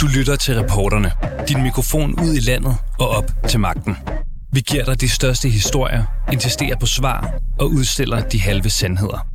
Du 0.00 0.06
lytter 0.06 0.36
til 0.36 0.54
reporterne. 0.54 1.12
Din 1.48 1.62
mikrofon 1.62 2.20
ud 2.20 2.34
i 2.34 2.40
landet 2.40 2.76
og 2.98 3.08
op 3.08 3.30
til 3.48 3.60
magten. 3.60 3.96
Vi 4.52 4.60
giver 4.60 4.84
dig 4.84 5.00
de 5.00 5.08
største 5.08 5.48
historier, 5.48 6.04
insisterer 6.32 6.76
på 6.76 6.86
svar 6.86 7.32
og 7.60 7.66
udstiller 7.66 8.20
de 8.20 8.40
halve 8.40 8.70
sandheder. 8.70 9.26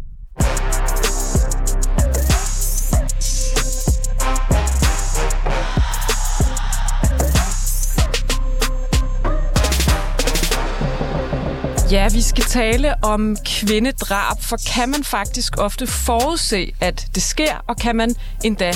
Ja, 11.91 12.09
vi 12.13 12.21
skal 12.21 12.43
tale 12.43 13.03
om 13.03 13.37
kvindedrab, 13.45 14.37
for 14.41 14.57
kan 14.73 14.89
man 14.89 15.03
faktisk 15.03 15.57
ofte 15.57 15.87
forudse, 15.87 16.71
at 16.81 17.07
det 17.16 17.23
sker, 17.23 17.63
og 17.67 17.77
kan 17.77 17.95
man 17.95 18.16
endda 18.43 18.71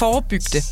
forebygge 0.00 0.46
det. 0.52 0.64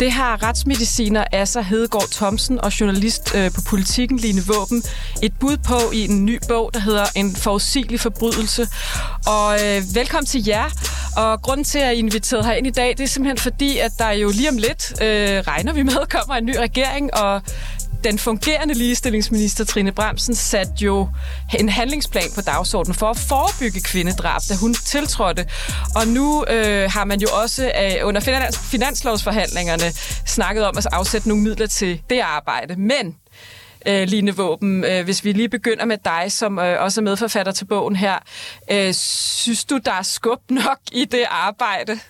Det 0.00 0.12
har 0.12 0.42
retsmediciner 0.42 1.24
Assa 1.32 1.60
Hedegaard 1.60 2.08
Thomsen 2.10 2.60
og 2.60 2.80
journalist 2.80 3.34
øh, 3.34 3.50
på 3.50 3.60
Politiken 3.68 4.16
Line 4.16 4.42
Våben 4.46 4.82
et 5.22 5.32
bud 5.40 5.56
på 5.56 5.78
i 5.92 6.04
en 6.04 6.24
ny 6.24 6.38
bog, 6.48 6.70
der 6.74 6.80
hedder 6.80 7.06
En 7.16 7.36
forudsigelig 7.36 8.00
forbrydelse. 8.00 8.68
Og 9.26 9.54
øh, 9.64 9.82
velkommen 9.94 10.26
til 10.26 10.46
jer. 10.46 10.70
Og 11.16 11.42
grunden 11.42 11.64
til, 11.64 11.78
at 11.78 11.84
I 11.84 11.94
er 11.94 11.98
inviteret 11.98 12.44
her 12.44 12.52
ind 12.52 12.66
i 12.66 12.70
dag, 12.70 12.88
det 12.98 13.00
er 13.00 13.08
simpelthen 13.08 13.38
fordi, 13.38 13.78
at 13.78 13.92
der 13.98 14.10
jo 14.10 14.30
lige 14.30 14.48
om 14.48 14.56
lidt, 14.56 15.02
øh, 15.02 15.40
regner 15.40 15.72
vi 15.72 15.82
med, 15.82 16.06
kommer 16.16 16.34
en 16.34 16.44
ny 16.44 16.56
regering, 16.56 17.14
og 17.14 17.42
den 18.04 18.18
fungerende 18.18 18.74
ligestillingsminister 18.74 19.64
Trine 19.64 19.92
Bremsen 19.92 20.34
satte 20.34 20.72
jo 20.80 21.08
en 21.58 21.68
handlingsplan 21.68 22.30
på 22.34 22.40
dagsordenen 22.40 22.94
for 22.94 23.10
at 23.10 23.16
forebygge 23.16 23.80
kvindedrab, 23.80 24.40
da 24.48 24.54
hun 24.54 24.74
tiltrådte. 24.74 25.46
Og 25.94 26.06
nu 26.06 26.44
øh, 26.48 26.90
har 26.90 27.04
man 27.04 27.20
jo 27.20 27.28
også 27.42 27.64
øh, 27.64 28.06
under 28.06 28.20
finans- 28.20 28.70
finanslovsforhandlingerne 28.70 29.92
snakket 30.26 30.66
om 30.66 30.78
at 30.78 30.86
afsætte 30.92 31.28
nogle 31.28 31.42
midler 31.42 31.66
til 31.66 32.02
det 32.10 32.20
arbejde. 32.20 32.76
Men 32.76 33.16
øh, 33.86 34.08
Line 34.08 34.36
Våben, 34.36 34.84
øh, 34.84 35.04
hvis 35.04 35.24
vi 35.24 35.32
lige 35.32 35.48
begynder 35.48 35.84
med 35.84 35.98
dig, 36.04 36.32
som 36.32 36.58
øh, 36.58 36.82
også 36.82 37.00
er 37.00 37.02
medforfatter 37.02 37.52
til 37.52 37.64
bogen 37.64 37.96
her. 37.96 38.18
Øh, 38.70 38.94
synes 38.94 39.64
du, 39.64 39.78
der 39.84 39.92
er 39.92 40.02
skub 40.02 40.40
nok 40.50 40.78
i 40.92 41.04
det 41.04 41.24
arbejde? 41.30 42.00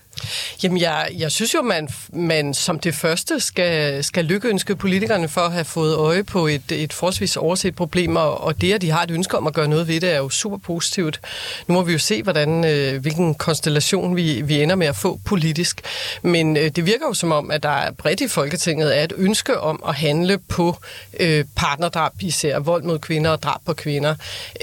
Jamen, 0.62 0.80
jeg, 0.80 1.08
jeg 1.18 1.32
synes 1.32 1.55
jo, 1.55 1.62
man, 1.62 1.88
man 2.12 2.55
som 2.55 2.78
det 2.78 2.94
første 2.94 3.41
skal, 3.41 4.05
skal 4.05 4.24
lykkeønske 4.24 4.77
politikerne 4.77 5.28
for 5.28 5.41
at 5.41 5.52
have 5.52 5.64
fået 5.64 5.96
øje 5.96 6.24
på 6.24 6.46
et, 6.46 6.72
et 6.72 6.92
forholdsvis 6.92 7.36
overset 7.36 7.77
problem, 7.77 8.16
og, 8.16 8.40
og 8.40 8.60
det, 8.60 8.72
at 8.72 8.80
de 8.80 8.90
har 8.90 9.02
et 9.02 9.10
ønske 9.10 9.38
om 9.38 9.46
at 9.46 9.55
gøre 9.55 9.68
noget 9.68 9.88
ved 9.88 10.00
det, 10.00 10.12
er 10.12 10.18
jo 10.18 10.28
super 10.28 10.56
positivt. 10.56 11.20
Nu 11.66 11.74
må 11.74 11.83
vi 11.83 11.92
jo 11.92 11.98
se, 11.98 12.22
hvordan, 12.22 12.64
øh, 12.64 13.00
hvilken 13.00 13.34
konstellation 13.34 14.16
vi, 14.16 14.42
vi 14.42 14.62
ender 14.62 14.74
med 14.74 14.86
at 14.86 14.96
få 14.96 15.20
politisk. 15.24 15.80
Men 16.22 16.56
øh, 16.56 16.68
det 16.68 16.86
virker 16.86 17.06
jo 17.06 17.14
som 17.14 17.33
om, 17.33 17.50
at 17.50 17.62
der 17.62 17.68
er 17.68 17.90
bredt 17.90 18.20
i 18.20 18.28
Folketinget 18.28 18.98
er 18.98 19.05
et 19.05 19.12
ønske 19.16 19.60
om 19.60 19.83
at 19.88 19.94
handle 19.94 20.38
på 20.38 20.77
øh, 21.20 21.44
partnerdrab, 21.56 22.12
især 22.20 22.58
vold 22.58 22.83
mod 22.83 22.98
kvinder 22.98 23.30
og 23.30 23.42
drab 23.42 23.60
på 23.66 23.72
kvinder. 23.72 24.14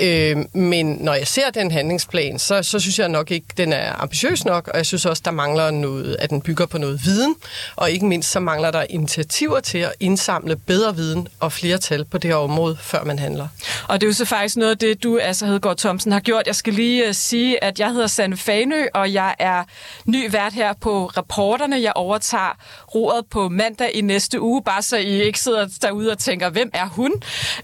Øh, 0.01 0.37
men 0.53 0.85
når 0.85 1.13
jeg 1.13 1.27
ser 1.27 1.49
den 1.49 1.71
handlingsplan, 1.71 2.39
så, 2.39 2.63
så 2.63 2.79
synes 2.79 2.99
jeg 2.99 3.09
nok 3.09 3.31
ikke, 3.31 3.47
den 3.57 3.73
er 3.73 4.01
ambitiøs 4.01 4.45
nok, 4.45 4.67
og 4.67 4.77
jeg 4.77 4.85
synes 4.85 5.05
også, 5.05 5.21
der 5.25 5.31
mangler 5.39 5.71
noget, 5.71 6.15
at 6.19 6.29
den 6.29 6.41
bygger 6.41 6.65
på 6.65 6.77
noget 6.77 7.05
viden, 7.05 7.35
og 7.75 7.91
ikke 7.91 8.05
mindst 8.05 8.31
så 8.31 8.39
mangler 8.39 8.71
der 8.71 8.85
initiativer 8.89 9.59
til 9.59 9.77
at 9.77 9.93
indsamle 9.99 10.55
bedre 10.55 10.95
viden 10.95 11.27
og 11.39 11.51
flere 11.51 11.77
tal 11.77 12.05
på 12.05 12.17
det 12.17 12.29
her 12.29 12.37
område, 12.37 12.77
før 12.81 13.03
man 13.03 13.19
handler. 13.19 13.47
Og 13.87 14.01
det 14.01 14.07
er 14.07 14.09
jo 14.09 14.13
så 14.13 14.25
faktisk 14.25 14.57
noget 14.57 14.71
af 14.71 14.77
det, 14.77 15.03
du, 15.03 15.17
altså 15.17 15.45
Hedegaard 15.45 15.77
Thomsen, 15.77 16.11
har 16.11 16.19
gjort. 16.19 16.47
Jeg 16.47 16.55
skal 16.55 16.73
lige 16.73 17.07
øh, 17.07 17.13
sige, 17.13 17.63
at 17.63 17.79
jeg 17.79 17.91
hedder 17.91 18.07
Sanne 18.07 18.37
Fanø, 18.37 18.85
og 18.93 19.13
jeg 19.13 19.35
er 19.39 19.63
ny 20.05 20.31
vært 20.31 20.53
her 20.53 20.73
på 20.81 21.05
Reporterne. 21.05 21.81
Jeg 21.81 21.93
overtager 21.95 22.57
roret 22.95 23.25
på 23.31 23.49
mandag 23.49 23.91
i 23.95 24.01
næste 24.01 24.41
uge, 24.41 24.63
bare 24.63 24.81
så 24.81 24.97
I 24.97 25.21
ikke 25.21 25.39
sidder 25.39 25.67
derude 25.81 26.11
og 26.11 26.17
tænker, 26.17 26.49
hvem 26.49 26.69
er 26.73 26.87
hun? 26.87 27.11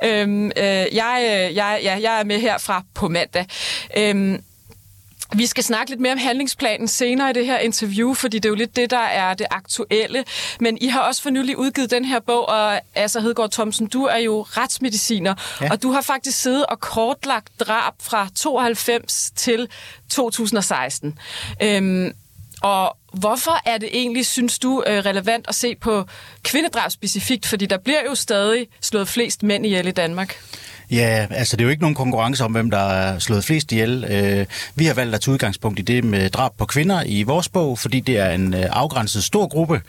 Øhm, 0.04 0.46
øh, 0.46 0.64
jeg, 0.64 1.18
øh, 1.22 1.56
jeg, 1.56 1.80
ja, 1.84 2.00
jeg 2.02 2.20
er 2.20 2.24
med 2.24 2.40
herfra 2.40 2.84
på 2.94 3.08
mandag. 3.08 3.46
Øhm, 3.98 4.44
vi 5.38 5.46
skal 5.46 5.64
snakke 5.64 5.90
lidt 5.90 6.02
mere 6.02 6.12
om 6.12 6.18
handlingsplanen 6.18 6.88
senere 6.88 7.30
i 7.30 7.34
det 7.34 7.46
her 7.46 7.58
interview, 7.58 8.14
fordi 8.14 8.40
det 8.40 8.46
er 8.46 8.50
jo 8.50 8.56
lidt 8.56 8.76
det, 8.76 8.90
der 8.90 8.98
er 8.98 9.34
det 9.34 9.48
aktuelle. 9.52 10.24
Men 10.60 10.78
I 10.82 10.88
har 10.88 11.00
også 11.00 11.22
for 11.22 11.30
nylig 11.30 11.58
udgivet 11.58 11.92
den 11.92 12.06
her 12.06 12.20
bog, 12.20 12.50
og 12.50 12.82
altså 12.96 13.20
Hedegaard 13.22 13.52
Thomsen, 13.52 13.88
du 13.88 14.04
er 14.04 14.18
jo 14.18 14.42
retsmediciner, 14.42 15.36
ja. 15.62 15.72
og 15.72 15.84
du 15.84 15.92
har 15.92 16.02
faktisk 16.02 16.42
siddet 16.42 16.66
og 16.66 16.80
kortlagt 16.80 17.60
drab 17.60 17.94
fra 18.02 18.28
92 18.36 19.32
til 19.36 19.68
2016. 20.10 21.20
Øhm, 21.64 22.14
og 22.62 22.98
hvorfor 23.14 23.62
er 23.66 23.78
det 23.78 23.90
egentlig, 23.92 24.26
synes 24.26 24.60
du, 24.60 24.84
øh, 24.88 24.98
relevant 24.98 25.46
at 25.48 25.56
se 25.56 25.76
på 25.76 26.06
kvindedrab 26.44 26.92
specifikt? 26.92 27.46
Fordi 27.46 27.66
der 27.66 27.78
bliver 27.78 28.04
jo 28.10 28.16
stadig 28.16 28.68
slået 28.82 29.08
flest 29.08 29.44
mænd 29.44 29.66
ihjel 29.66 29.88
i 29.88 29.92
Danmark. 29.92 30.38
Ja, 30.92 31.28
altså 31.30 31.58
det 31.58 31.62
er 31.62 31.66
jo 31.66 31.72
ikke 31.72 31.82
nogen 31.82 31.96
konkurrence 31.96 32.44
om, 32.44 32.52
hvem 32.52 32.72
der 32.72 32.78
er 32.78 33.20
slået 33.20 33.44
flest 33.44 33.72
ihjel. 33.72 34.06
Øh, 34.10 34.46
vi 34.76 34.86
har 34.86 34.94
valgt 34.94 35.16
at 35.16 35.22
tage 35.22 35.34
udgangspunkt 35.34 35.80
i 35.80 35.82
det 35.82 36.04
med 36.04 36.30
drab 36.30 36.52
på 36.58 36.66
kvinder 36.66 37.04
i 37.06 37.24
vores 37.24 37.50
bog, 37.50 37.80
fordi 37.80 38.00
det 38.00 38.18
er 38.18 38.30
en 38.30 38.54
øh, 38.54 38.66
afgrænset 38.70 39.24
stor 39.24 39.48
gruppe, 39.48 39.82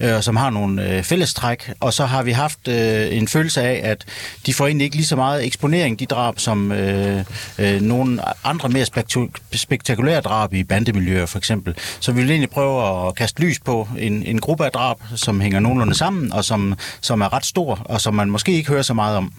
øh, 0.00 0.22
som 0.22 0.36
har 0.36 0.50
nogle 0.50 0.88
øh, 0.88 1.02
fællestræk. 1.02 1.72
Og 1.80 1.92
så 1.92 2.06
har 2.06 2.22
vi 2.22 2.32
haft 2.32 2.68
øh, 2.68 3.16
en 3.16 3.28
følelse 3.28 3.62
af, 3.62 3.80
at 3.90 4.04
de 4.46 4.54
får 4.54 4.66
egentlig 4.66 4.84
ikke 4.84 4.96
lige 4.96 5.06
så 5.06 5.16
meget 5.16 5.46
eksponering, 5.46 5.98
de 5.98 6.06
drab, 6.06 6.38
som 6.38 6.72
nogle 7.80 8.20
andre 8.44 8.68
mere 8.68 8.86
spektakulære 9.52 10.20
drab 10.20 10.54
i 10.54 10.64
bandemiljøer 10.64 11.26
for 11.26 11.38
eksempel. 11.38 11.74
Så 12.00 12.12
vi 12.12 12.20
vil 12.20 12.30
egentlig 12.30 12.50
prøve 12.50 13.08
at 13.08 13.14
kaste 13.14 13.42
lys 13.42 13.60
på 13.60 13.88
en, 13.98 14.22
en 14.22 14.40
gruppe 14.40 14.64
af 14.64 14.70
drab, 14.70 14.96
som 15.16 15.40
hænger 15.40 15.60
nogenlunde 15.60 15.94
sammen, 15.94 16.32
og 16.32 16.44
som, 16.44 16.74
som 17.00 17.20
er 17.20 17.32
ret 17.32 17.46
stor, 17.46 17.82
og 17.84 18.00
som 18.00 18.14
man 18.14 18.30
måske 18.30 18.52
ikke 18.52 18.68
hører 18.68 18.82
så 18.82 18.94
meget 18.94 19.16
om. 19.16 19.32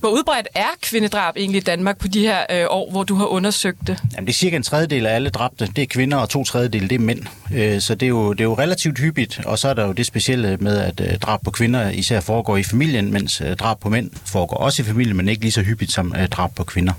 Hvor 0.00 0.08
udbredt 0.08 0.48
er 0.54 0.68
kvindedrab 0.82 1.36
egentlig 1.36 1.58
i 1.58 1.64
Danmark 1.64 1.98
på 1.98 2.08
de 2.08 2.20
her 2.20 2.38
øh, 2.50 2.66
år, 2.70 2.90
hvor 2.90 3.04
du 3.04 3.14
har 3.14 3.26
undersøgt 3.26 3.78
det? 3.86 3.98
Jamen, 4.14 4.26
det 4.26 4.32
er 4.32 4.36
cirka 4.36 4.56
en 4.56 4.62
tredjedel 4.62 5.06
af 5.06 5.14
alle 5.14 5.30
dræbte. 5.30 5.66
Det 5.76 5.82
er 5.82 5.86
kvinder, 5.86 6.16
og 6.16 6.28
to 6.28 6.44
tredjedel 6.44 6.90
det 6.90 6.94
er 6.94 6.98
mænd. 6.98 7.22
Øh, 7.54 7.80
så 7.80 7.94
det 7.94 8.06
er, 8.06 8.10
jo, 8.10 8.32
det 8.32 8.40
er 8.40 8.44
jo 8.44 8.54
relativt 8.54 8.98
hyppigt. 8.98 9.40
Og 9.46 9.58
så 9.58 9.68
er 9.68 9.74
der 9.74 9.86
jo 9.86 9.92
det 9.92 10.06
specielle 10.06 10.56
med, 10.56 10.78
at 10.78 11.00
øh, 11.00 11.18
drab 11.18 11.40
på 11.44 11.50
kvinder 11.50 11.90
især 11.90 12.20
foregår 12.20 12.56
i 12.56 12.62
familien, 12.62 13.12
mens 13.12 13.40
øh, 13.40 13.56
drab 13.56 13.80
på 13.80 13.88
mænd 13.88 14.10
foregår 14.26 14.56
også 14.56 14.82
i 14.82 14.84
familien, 14.84 15.16
men 15.16 15.28
ikke 15.28 15.42
lige 15.42 15.52
så 15.52 15.62
hyppigt 15.62 15.92
som 15.92 16.14
øh, 16.18 16.28
drab 16.28 16.54
på 16.54 16.64
kvinder. 16.64 16.92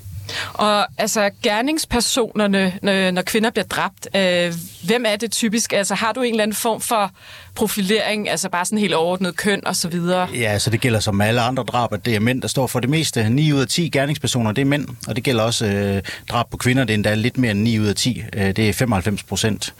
Og 0.54 0.88
altså 0.98 1.30
gerningspersonerne, 1.44 2.74
når 3.12 3.22
kvinder 3.22 3.50
bliver 3.50 3.66
dræbt, 3.66 4.08
øh, 4.16 4.54
hvem 4.84 5.06
er 5.08 5.16
det 5.16 5.32
typisk? 5.32 5.74
Altså 5.74 5.96
har 5.96 6.12
du 6.12 6.22
en 6.22 6.34
eller 6.34 6.44
anden 6.44 6.56
form 6.56 6.82
for 6.82 7.12
profilering, 7.56 8.30
altså 8.30 8.50
bare 8.50 8.66
sådan 8.66 8.78
helt 8.78 8.94
overordnet 8.94 9.36
køn 9.36 9.68
og 9.68 9.76
så 9.76 9.88
videre? 9.88 10.28
Ja, 10.34 10.60
så 10.60 10.70
det 10.70 10.82
gælder 10.82 11.00
som 11.00 11.22
alle 11.22 11.42
andre 11.42 11.64
drab, 11.64 11.94
at 11.94 12.06
det 12.06 12.16
er 12.16 12.20
mænd, 12.20 12.42
der 12.42 12.48
står 12.48 12.68
for 12.68 12.80
det 12.80 12.90
meste. 12.90 13.30
9 13.30 13.54
ud 13.54 13.62
af 13.62 13.68
10 13.68 13.90
gerningspersoner, 13.90 14.52
det 14.52 14.62
er 14.62 14.66
mænd, 14.66 14.88
og 15.08 15.16
det 15.16 15.24
gælder 15.24 15.44
også 15.44 15.66
øh, 15.66 16.02
drab 16.30 16.50
på 16.50 16.58
kvinder, 16.58 16.84
det 16.84 16.94
er 16.94 16.96
endda 16.96 17.16
lidt 17.16 17.38
mere 17.38 17.52
end 17.52 17.62
9 17.62 17.80
ud 17.80 17.88
af 17.88 17.96
10. 17.96 18.24
Øh, 18.34 18.56
det 18.56 18.70
er 18.70 18.74
95 18.74 19.24
procent. 19.24 19.74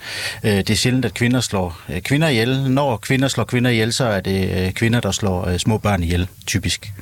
Øh, 0.44 0.52
det 0.52 0.70
er 0.70 0.74
sjældent, 0.74 1.04
at 1.04 1.14
kvinder 1.14 1.40
slår 1.40 1.80
øh, 1.88 2.00
kvinder 2.00 2.28
ihjel. 2.28 2.70
Når 2.70 2.96
kvinder 2.96 3.28
slår 3.28 3.44
kvinder 3.44 3.70
ihjel, 3.70 3.92
så 3.92 4.04
er 4.04 4.20
det 4.20 4.66
øh, 4.66 4.72
kvinder, 4.72 5.00
der 5.00 5.10
slår 5.10 5.48
øh, 5.48 5.58
små 5.58 5.78
børn 5.78 6.02
ihjel, 6.02 6.28
typisk. 6.46 6.92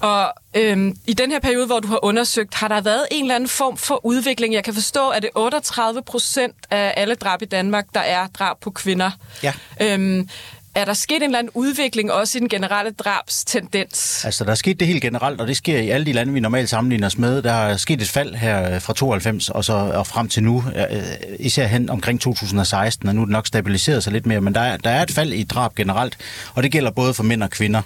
Og 0.00 0.34
øhm, 0.54 0.96
i 1.06 1.12
den 1.12 1.30
her 1.32 1.40
periode, 1.40 1.66
hvor 1.66 1.80
du 1.80 1.88
har 1.88 2.04
undersøgt, 2.04 2.54
har 2.54 2.68
der 2.68 2.80
været 2.80 3.06
en 3.10 3.24
eller 3.24 3.34
anden 3.34 3.48
form 3.48 3.76
for 3.76 4.06
udvikling? 4.06 4.54
Jeg 4.54 4.64
kan 4.64 4.74
forstå, 4.74 5.08
at 5.08 5.22
det 5.22 5.30
er 5.36 5.40
38 5.40 6.02
procent 6.02 6.56
af 6.70 6.94
alle 6.96 7.14
drab 7.14 7.42
i 7.42 7.44
Danmark, 7.44 7.86
der 7.94 8.00
er 8.00 8.26
drab 8.26 8.60
på 8.60 8.70
kvinder. 8.70 9.10
Ja. 9.42 9.52
Øhm, 9.80 10.28
er 10.74 10.84
der 10.84 10.94
sket 10.94 11.16
en 11.16 11.22
eller 11.22 11.38
anden 11.38 11.52
udvikling 11.54 12.12
også 12.12 12.38
i 12.38 12.40
den 12.40 12.48
generelle 12.48 12.90
drabstendens? 12.92 14.24
Altså, 14.24 14.44
der 14.44 14.50
er 14.50 14.54
sket 14.54 14.80
det 14.80 14.88
helt 14.88 15.02
generelt, 15.02 15.40
og 15.40 15.46
det 15.46 15.56
sker 15.56 15.78
i 15.78 15.90
alle 15.90 16.06
de 16.06 16.12
lande, 16.12 16.32
vi 16.32 16.40
normalt 16.40 16.70
sammenligner 16.70 17.06
os 17.06 17.18
med. 17.18 17.42
Der 17.42 17.52
er 17.52 17.76
sket 17.76 18.02
et 18.02 18.08
fald 18.08 18.34
her 18.34 18.74
øh, 18.74 18.80
fra 18.80 18.92
92 18.92 19.48
og, 19.48 19.64
så, 19.64 19.72
og 19.72 20.06
frem 20.06 20.28
til 20.28 20.42
nu, 20.42 20.64
øh, 20.76 20.96
øh, 20.98 21.02
især 21.38 21.66
hen 21.66 21.90
omkring 21.90 22.20
2016, 22.20 23.08
og 23.08 23.14
nu 23.14 23.20
er 23.20 23.24
det 23.24 23.32
nok 23.32 23.46
stabiliseret 23.46 24.04
sig 24.04 24.12
lidt 24.12 24.26
mere, 24.26 24.40
men 24.40 24.54
der 24.54 24.60
er, 24.60 24.76
der 24.76 24.90
er 24.90 25.02
et 25.02 25.10
fald 25.10 25.32
i 25.32 25.44
drab 25.44 25.74
generelt, 25.74 26.16
og 26.54 26.62
det 26.62 26.72
gælder 26.72 26.90
både 26.90 27.14
for 27.14 27.22
mænd 27.22 27.42
og 27.42 27.50
kvinder. 27.50 27.82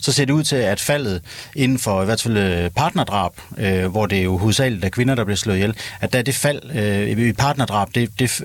Så 0.00 0.12
ser 0.12 0.24
det 0.24 0.32
ud 0.32 0.42
til, 0.42 0.56
at 0.56 0.80
faldet 0.80 1.22
inden 1.56 1.78
for 1.78 2.02
i 2.02 2.04
hvert 2.04 2.22
fald 2.22 2.70
partnerdrab, 2.70 3.32
øh, 3.58 3.86
hvor 3.86 4.06
det 4.06 4.18
er 4.18 4.22
jo 4.22 4.36
hovedsageligt 4.36 4.84
er 4.84 4.88
kvinder, 4.88 5.14
der 5.14 5.24
bliver 5.24 5.36
slået 5.36 5.56
ihjel, 5.56 5.76
at 6.00 6.12
der 6.12 6.18
er 6.18 6.22
det 6.22 6.34
fald 6.34 6.70
øh, 6.74 7.28
i 7.28 7.32
partnerdrab, 7.32 7.88
det, 7.94 8.10
det, 8.18 8.42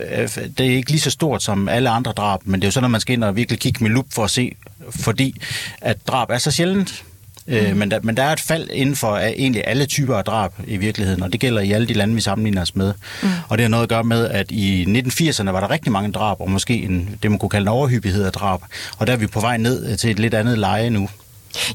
det 0.58 0.66
er 0.66 0.76
ikke 0.76 0.92
lige 0.92 1.02
så 1.02 1.12
stort 1.12 1.44
som 1.44 1.70
alle 1.70 1.90
andre 1.90 2.12
drab, 2.12 2.40
men 2.46 2.60
det 2.60 2.66
er 2.66 2.68
jo 2.68 2.72
sådan, 2.72 2.86
at 2.86 2.92
man 2.92 3.02
skal 3.02 3.14
ind 3.14 3.24
og 3.24 3.36
virkelig 3.36 3.60
kigge 3.60 3.85
med 3.86 3.94
lup 3.94 4.06
for 4.14 4.24
at 4.24 4.32
se, 4.32 4.56
fordi 4.90 5.42
at 5.82 6.08
drab 6.08 6.30
er 6.30 6.38
så 6.38 6.52
sjældent. 6.52 7.04
Øh, 7.48 7.72
mm. 7.72 7.78
men, 7.78 7.92
der, 7.92 8.00
men 8.04 8.18
der 8.18 8.24
er 8.24 8.34
et 8.34 8.40
fald 8.40 8.68
inden 8.74 8.96
for 8.96 9.12
uh, 9.12 9.24
egentlig 9.24 9.64
alle 9.68 9.86
typer 9.86 10.16
af 10.16 10.24
drab 10.24 10.52
i 10.68 10.78
virkeligheden, 10.78 11.24
og 11.24 11.32
det 11.32 11.40
gælder 11.40 11.62
i 11.62 11.72
alle 11.72 11.88
de 11.88 11.94
lande, 11.94 12.16
vi 12.16 12.22
sammenligner 12.22 12.62
os 12.62 12.76
med. 12.76 12.94
Mm. 13.24 13.30
Og 13.48 13.58
det 13.58 13.64
har 13.64 13.70
noget 13.70 13.84
at 13.84 13.90
gøre 13.90 14.04
med, 14.04 14.30
at 14.30 14.52
i 14.52 14.84
1980'erne 14.84 15.52
var 15.52 15.60
der 15.60 15.70
rigtig 15.70 15.92
mange 15.92 16.12
drab, 16.12 16.42
og 16.42 16.52
måske 16.52 16.74
en, 16.74 17.18
det 17.24 17.32
man 17.32 17.40
kunne 17.40 17.50
kalde 17.50 17.64
en 17.64 17.68
overhyppighed 17.68 18.24
af 18.24 18.32
drab. 18.32 18.60
Og 18.98 19.08
der 19.08 19.14
er 19.14 19.18
vi 19.18 19.28
på 19.28 19.40
vej 19.40 19.58
ned 19.58 19.98
til 19.98 20.12
et 20.12 20.20
lidt 20.20 20.34
andet 20.34 20.58
leje 20.58 20.90
nu. 20.90 21.10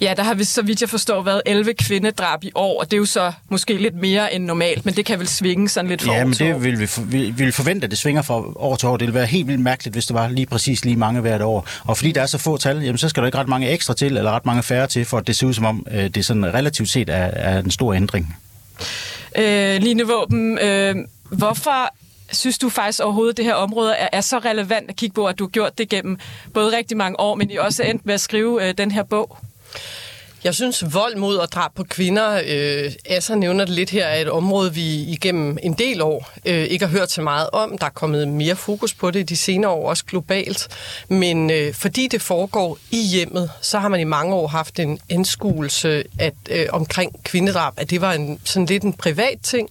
Ja, 0.00 0.14
der 0.16 0.22
har 0.22 0.34
vi, 0.34 0.44
så 0.44 0.62
vidt 0.62 0.80
jeg 0.80 0.88
forstår, 0.90 1.22
været 1.22 1.42
11 1.46 1.74
kvindedrab 1.74 2.44
i 2.44 2.50
år, 2.54 2.80
og 2.80 2.90
det 2.90 2.92
er 2.96 2.98
jo 2.98 3.04
så 3.04 3.32
måske 3.48 3.74
lidt 3.76 3.94
mere 3.94 4.34
end 4.34 4.44
normalt, 4.44 4.84
men 4.84 4.94
det 4.96 5.04
kan 5.04 5.18
vel 5.18 5.28
svinge 5.28 5.68
sådan 5.68 5.88
lidt 5.88 6.02
fra 6.02 6.12
Ja, 6.12 6.20
år 6.20 6.24
men 6.24 6.34
år. 6.42 6.46
det 6.46 6.64
vil 6.64 6.80
vi, 6.80 6.86
for, 6.86 7.00
vi 7.02 7.18
vi 7.18 7.44
vil 7.44 7.52
forvente, 7.52 7.84
at 7.84 7.90
det 7.90 7.98
svinger 7.98 8.22
fra 8.22 8.34
år 8.56 8.76
til 8.76 8.88
år. 8.88 8.96
Det 8.96 9.06
ville 9.06 9.14
være 9.14 9.26
helt 9.26 9.46
vildt 9.46 9.60
mærkeligt, 9.60 9.94
hvis 9.94 10.06
det 10.06 10.14
var 10.14 10.28
lige 10.28 10.46
præcis 10.46 10.84
lige 10.84 10.96
mange 10.96 11.20
hvert 11.20 11.42
år. 11.42 11.68
Og 11.84 11.96
fordi 11.96 12.12
der 12.12 12.22
er 12.22 12.26
så 12.26 12.38
få 12.38 12.56
tal, 12.56 12.76
jamen, 12.82 12.98
så 12.98 13.08
skal 13.08 13.20
der 13.22 13.26
ikke 13.26 13.38
ret 13.38 13.48
mange 13.48 13.68
ekstra 13.70 13.94
til, 13.94 14.16
eller 14.16 14.30
ret 14.30 14.46
mange 14.46 14.62
færre 14.62 14.86
til, 14.86 15.04
for 15.04 15.18
at 15.18 15.26
det 15.26 15.36
ser 15.36 15.46
ud 15.46 15.54
som 15.54 15.64
om, 15.64 15.86
øh, 15.92 16.08
det 16.08 16.24
sådan 16.24 16.54
relativt 16.54 16.90
set 16.90 17.08
er, 17.08 17.14
er 17.14 17.58
en 17.58 17.70
stor 17.70 17.94
ændring. 17.94 18.36
Øh, 19.38 19.76
Line 19.82 20.02
Våben, 20.06 20.58
øh, 20.58 20.94
hvorfor 21.30 21.94
synes 22.32 22.58
du 22.58 22.68
faktisk 22.68 23.00
overhovedet, 23.00 23.32
at 23.32 23.36
det 23.36 23.44
her 23.44 23.54
område 23.54 23.94
er, 23.94 24.08
er 24.12 24.20
så 24.20 24.38
relevant 24.38 24.90
at 24.90 24.96
kigge 24.96 25.14
på, 25.14 25.26
at 25.26 25.38
du 25.38 25.44
har 25.44 25.48
gjort 25.48 25.78
det 25.78 25.88
gennem 25.88 26.18
både 26.54 26.76
rigtig 26.76 26.96
mange 26.96 27.20
år, 27.20 27.34
men 27.34 27.50
I 27.50 27.56
også 27.56 27.82
endt 27.82 28.06
med 28.06 28.14
at 28.14 28.20
skrive 28.20 28.68
øh, 28.68 28.74
den 28.78 28.90
her 28.90 29.02
bog? 29.02 29.38
Jeg 30.44 30.54
synes, 30.54 30.94
vold 30.94 31.16
mod 31.16 31.36
og 31.36 31.52
drab 31.52 31.74
på 31.74 31.84
kvinder, 31.84 32.42
øh, 32.46 32.92
Asser 33.06 33.34
nævner 33.34 33.64
det 33.64 33.74
lidt 33.74 33.90
her, 33.90 34.06
er 34.06 34.20
et 34.20 34.30
område, 34.30 34.74
vi 34.74 35.02
igennem 35.02 35.58
en 35.62 35.72
del 35.72 36.02
år 36.02 36.30
øh, 36.44 36.64
ikke 36.64 36.86
har 36.86 36.92
hørt 36.92 37.10
så 37.10 37.22
meget 37.22 37.50
om. 37.52 37.78
Der 37.78 37.86
er 37.86 37.90
kommet 37.90 38.28
mere 38.28 38.56
fokus 38.56 38.94
på 38.94 39.10
det 39.10 39.28
de 39.28 39.36
senere 39.36 39.70
år, 39.70 39.88
også 39.88 40.04
globalt. 40.04 40.68
Men 41.08 41.50
øh, 41.50 41.74
fordi 41.74 42.08
det 42.08 42.22
foregår 42.22 42.78
i 42.90 43.02
hjemmet, 43.02 43.50
så 43.60 43.78
har 43.78 43.88
man 43.88 44.00
i 44.00 44.04
mange 44.04 44.34
år 44.34 44.46
haft 44.46 44.78
en 44.78 44.98
anskuelse 45.10 46.04
at, 46.18 46.34
øh, 46.50 46.66
omkring 46.72 47.24
kvindedrab, 47.24 47.72
at 47.76 47.90
det 47.90 48.00
var 48.00 48.12
en, 48.12 48.40
sådan 48.44 48.66
lidt 48.66 48.82
en 48.82 48.92
privat 48.92 49.38
ting, 49.42 49.68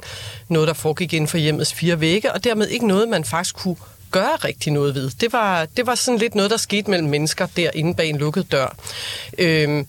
noget 0.47 0.67
der 0.67 0.73
foregik 0.73 1.13
inden 1.13 1.27
for 1.27 1.37
hjemmets 1.37 1.73
fire 1.73 1.99
vægge, 1.99 2.33
og 2.33 2.43
dermed 2.43 2.67
ikke 2.67 2.87
noget, 2.87 3.09
man 3.09 3.23
faktisk 3.23 3.55
kunne 3.55 3.75
gøre 4.11 4.35
rigtig 4.35 4.73
noget 4.73 4.95
ved. 4.95 5.11
Det 5.21 5.33
var, 5.33 5.67
det 5.77 5.87
var 5.87 5.95
sådan 5.95 6.17
lidt 6.19 6.35
noget, 6.35 6.51
der 6.51 6.57
skete 6.57 6.89
mellem 6.89 7.09
mennesker 7.09 7.47
derinde 7.57 7.93
bag 7.93 8.09
en 8.09 8.17
lukket 8.17 8.51
dør. 8.51 8.75
Øhm, 9.37 9.87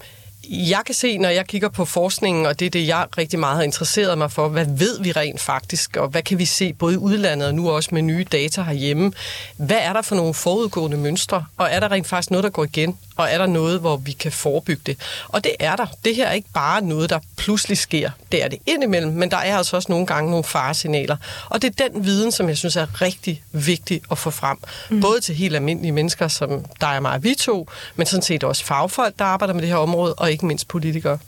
jeg 0.51 0.83
kan 0.87 0.95
se, 0.95 1.19
når 1.19 1.29
jeg 1.29 1.47
kigger 1.47 1.69
på 1.69 1.85
forskningen, 1.85 2.47
og 2.47 2.61
det 2.61 2.67
er 2.67 2.71
det, 2.71 2.87
jeg 2.87 3.07
rigtig 3.19 3.39
meget 3.39 3.57
har 3.57 3.63
interesseret 3.63 4.19
mig 4.19 4.33
for, 4.33 4.49
hvad 4.49 4.67
ved 4.69 5.01
vi 5.03 5.13
rent 5.13 5.41
faktisk, 5.41 5.97
og 5.97 6.09
hvad 6.09 6.23
kan 6.23 6.39
vi 6.39 6.45
se 6.45 6.73
både 6.73 6.95
i 6.95 6.97
udlandet 6.97 7.49
og 7.49 7.55
nu 7.55 7.71
også 7.71 7.89
med 7.93 8.03
nye 8.03 8.27
data 8.33 8.63
herhjemme? 8.63 9.13
Hvad 9.57 9.79
er 9.81 9.93
der 9.93 10.03
for 10.03 10.17
nogle 10.17 10.35
forudgående 10.35 10.97
mønstre, 10.97 11.45
og 11.57 11.69
er 11.71 11.81
der 11.81 11.91
rent 11.91 12.07
faktisk 12.07 12.31
noget, 12.31 12.45
der 12.45 12.51
går 12.51 12.65
igen, 12.65 12.99
og 13.21 13.31
er 13.31 13.39
der 13.39 13.47
noget, 13.47 13.81
hvor 13.81 13.97
vi 13.97 14.13
kan 14.13 14.33
forebygge 14.33 14.83
det? 14.87 14.99
Og 15.29 15.45
det 15.45 15.53
er 15.61 15.77
der. 15.77 15.87
Det 16.05 16.17
her 16.17 16.27
er 16.27 16.33
ikke 16.33 16.49
bare 16.55 16.83
noget, 16.83 17.11
der 17.11 17.19
pludselig 17.37 17.79
sker. 17.79 18.11
Det 18.33 18.45
er 18.45 18.49
det 18.49 18.59
indimellem, 18.67 19.13
men 19.13 19.31
der 19.31 19.37
er 19.37 19.57
altså 19.57 19.77
også 19.77 19.93
nogle 19.93 20.07
gange 20.07 20.31
nogle 20.31 20.45
faresignaler. 20.45 21.17
Og 21.49 21.63
det 21.63 21.81
er 21.81 21.89
den 21.89 22.05
viden, 22.05 22.33
som 22.33 22.49
jeg 22.49 22.57
synes 22.57 22.77
er 22.77 23.03
rigtig 23.03 23.43
vigtig 23.53 24.03
at 24.11 24.19
få 24.19 24.31
frem. 24.31 24.59
Mm. 24.91 25.01
Både 25.01 25.21
til 25.21 25.35
helt 25.35 25.55
almindelige 25.55 25.93
mennesker, 25.93 26.29
som 26.29 26.65
der 26.81 26.87
er 26.87 27.01
mig 27.01 27.13
og 27.13 27.25
vi 27.25 27.35
to, 27.35 27.69
men 27.97 28.07
sådan 28.07 28.23
set 28.23 28.45
også 28.45 28.65
fagfolk, 28.65 29.19
der 29.19 29.25
arbejder 29.25 29.55
med 29.55 29.63
det 29.63 29.69
her 29.69 29.77
område, 29.77 30.15
og 30.15 30.33
ikke 30.33 30.47
mindst 30.47 30.69
politikere. 30.69 31.19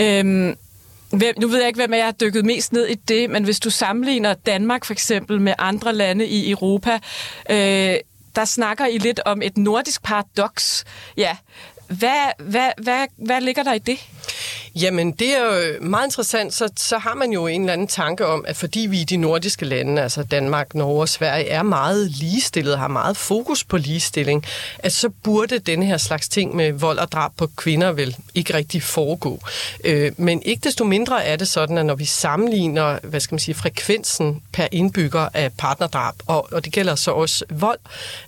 Øhm, 0.00 0.56
hvem, 1.12 1.34
nu 1.40 1.48
ved 1.48 1.58
jeg 1.58 1.66
ikke, 1.66 1.78
hvem 1.78 1.94
jer 1.94 2.04
har 2.04 2.12
dykket 2.12 2.44
mest 2.44 2.72
ned 2.72 2.86
i 2.88 2.94
det, 2.94 3.30
men 3.30 3.44
hvis 3.44 3.60
du 3.60 3.70
sammenligner 3.70 4.34
Danmark 4.34 4.84
for 4.84 4.92
eksempel 4.92 5.40
med 5.40 5.54
andre 5.58 5.94
lande 5.94 6.26
i 6.26 6.50
Europa, 6.50 6.98
øh, 7.50 7.94
der 8.36 8.44
snakker 8.44 8.86
I 8.86 8.98
lidt 8.98 9.20
om 9.24 9.42
et 9.42 9.58
nordisk 9.58 10.02
paradoks. 10.02 10.84
Ja, 11.16 11.36
hvad, 11.86 12.32
hvad, 12.38 12.70
hvad, 12.82 13.06
hvad 13.16 13.40
ligger 13.40 13.62
der 13.62 13.72
i 13.72 13.78
det? 13.78 13.98
Jamen, 14.74 15.12
det 15.12 15.36
er 15.36 15.44
jo 15.44 15.80
meget 15.80 16.06
interessant. 16.06 16.54
Så, 16.54 16.68
så 16.76 16.98
har 16.98 17.14
man 17.14 17.32
jo 17.32 17.46
en 17.46 17.60
eller 17.60 17.72
anden 17.72 17.86
tanke 17.86 18.26
om, 18.26 18.44
at 18.48 18.56
fordi 18.56 18.80
vi 18.80 19.00
i 19.00 19.04
de 19.04 19.16
nordiske 19.16 19.64
lande, 19.64 20.02
altså 20.02 20.22
Danmark, 20.22 20.74
Norge 20.74 21.00
og 21.00 21.08
Sverige, 21.08 21.48
er 21.48 21.62
meget 21.62 22.10
ligestillet, 22.10 22.78
har 22.78 22.88
meget 22.88 23.16
fokus 23.16 23.64
på 23.64 23.76
ligestilling, 23.76 24.44
at 24.78 24.92
så 24.92 25.08
burde 25.08 25.58
denne 25.58 25.86
her 25.86 25.96
slags 25.96 26.28
ting 26.28 26.56
med 26.56 26.72
vold 26.72 26.98
og 26.98 27.12
drab 27.12 27.30
på 27.36 27.46
kvinder 27.56 27.92
vel 27.92 28.16
ikke 28.34 28.54
rigtig 28.54 28.82
foregå. 28.82 29.40
Øh, 29.84 30.12
men 30.16 30.42
ikke 30.42 30.60
desto 30.64 30.84
mindre 30.84 31.24
er 31.24 31.36
det 31.36 31.48
sådan, 31.48 31.78
at 31.78 31.86
når 31.86 31.94
vi 31.94 32.04
sammenligner, 32.04 32.98
hvad 33.02 33.20
skal 33.20 33.34
man 33.34 33.40
sige, 33.40 33.54
frekvensen 33.54 34.42
per 34.52 34.66
indbygger 34.72 35.28
af 35.34 35.52
partnerdrab, 35.58 36.14
og, 36.26 36.52
og 36.52 36.64
det 36.64 36.72
gælder 36.72 36.94
så 36.94 37.10
også 37.10 37.44
vold 37.50 37.78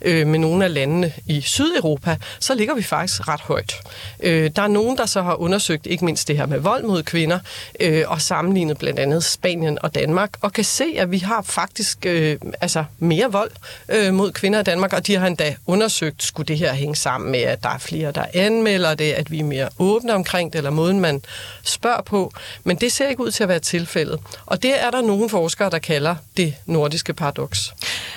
øh, 0.02 0.26
med 0.26 0.38
nogle 0.38 0.64
af 0.64 0.74
landene 0.74 1.12
i 1.26 1.40
Sydeuropa, 1.40 2.16
så 2.40 2.54
ligger 2.54 2.74
vi 2.74 2.82
faktisk 2.82 3.28
ret 3.28 3.40
højt. 3.40 3.74
Øh, 4.20 4.50
der 4.56 4.62
er 4.62 4.68
nogen, 4.68 4.96
der 4.96 5.06
så 5.06 5.22
har 5.22 5.34
undersøgt 5.34 5.86
ikke 5.94 6.04
mindst 6.04 6.28
det 6.28 6.36
her 6.36 6.46
med 6.46 6.58
vold 6.58 6.84
mod 6.84 7.02
kvinder, 7.02 7.38
øh, 7.80 8.04
og 8.06 8.20
sammenlignet 8.20 8.78
blandt 8.78 8.98
andet 8.98 9.24
Spanien 9.24 9.78
og 9.82 9.94
Danmark, 9.94 10.30
og 10.40 10.52
kan 10.52 10.64
se, 10.64 10.84
at 10.98 11.10
vi 11.10 11.18
har 11.18 11.42
faktisk 11.42 12.06
øh, 12.06 12.36
altså 12.60 12.84
mere 12.98 13.32
vold 13.32 13.50
øh, 13.88 14.14
mod 14.14 14.32
kvinder 14.32 14.60
i 14.60 14.62
Danmark, 14.62 14.92
og 14.92 15.06
de 15.06 15.16
har 15.16 15.26
endda 15.26 15.56
undersøgt, 15.66 16.22
skulle 16.22 16.46
det 16.46 16.58
her 16.58 16.72
hænge 16.72 16.96
sammen 16.96 17.30
med, 17.30 17.40
at 17.40 17.62
der 17.62 17.68
er 17.68 17.78
flere, 17.78 18.12
der 18.12 18.24
anmelder 18.34 18.94
det, 18.94 19.12
at 19.12 19.30
vi 19.30 19.40
er 19.40 19.44
mere 19.44 19.68
åbne 19.78 20.14
omkring 20.14 20.52
det, 20.52 20.58
eller 20.58 20.70
måden 20.70 21.00
man 21.00 21.22
spørger 21.62 22.02
på. 22.02 22.32
Men 22.64 22.76
det 22.76 22.92
ser 22.92 23.08
ikke 23.08 23.22
ud 23.22 23.30
til 23.30 23.42
at 23.42 23.48
være 23.48 23.58
tilfældet. 23.58 24.20
Og 24.46 24.62
det 24.62 24.82
er 24.82 24.90
der 24.90 25.02
nogle 25.02 25.28
forskere, 25.28 25.70
der 25.70 25.78
kalder 25.78 26.14
det 26.36 26.54
nordiske 26.66 27.14
paradoks. 27.14 27.74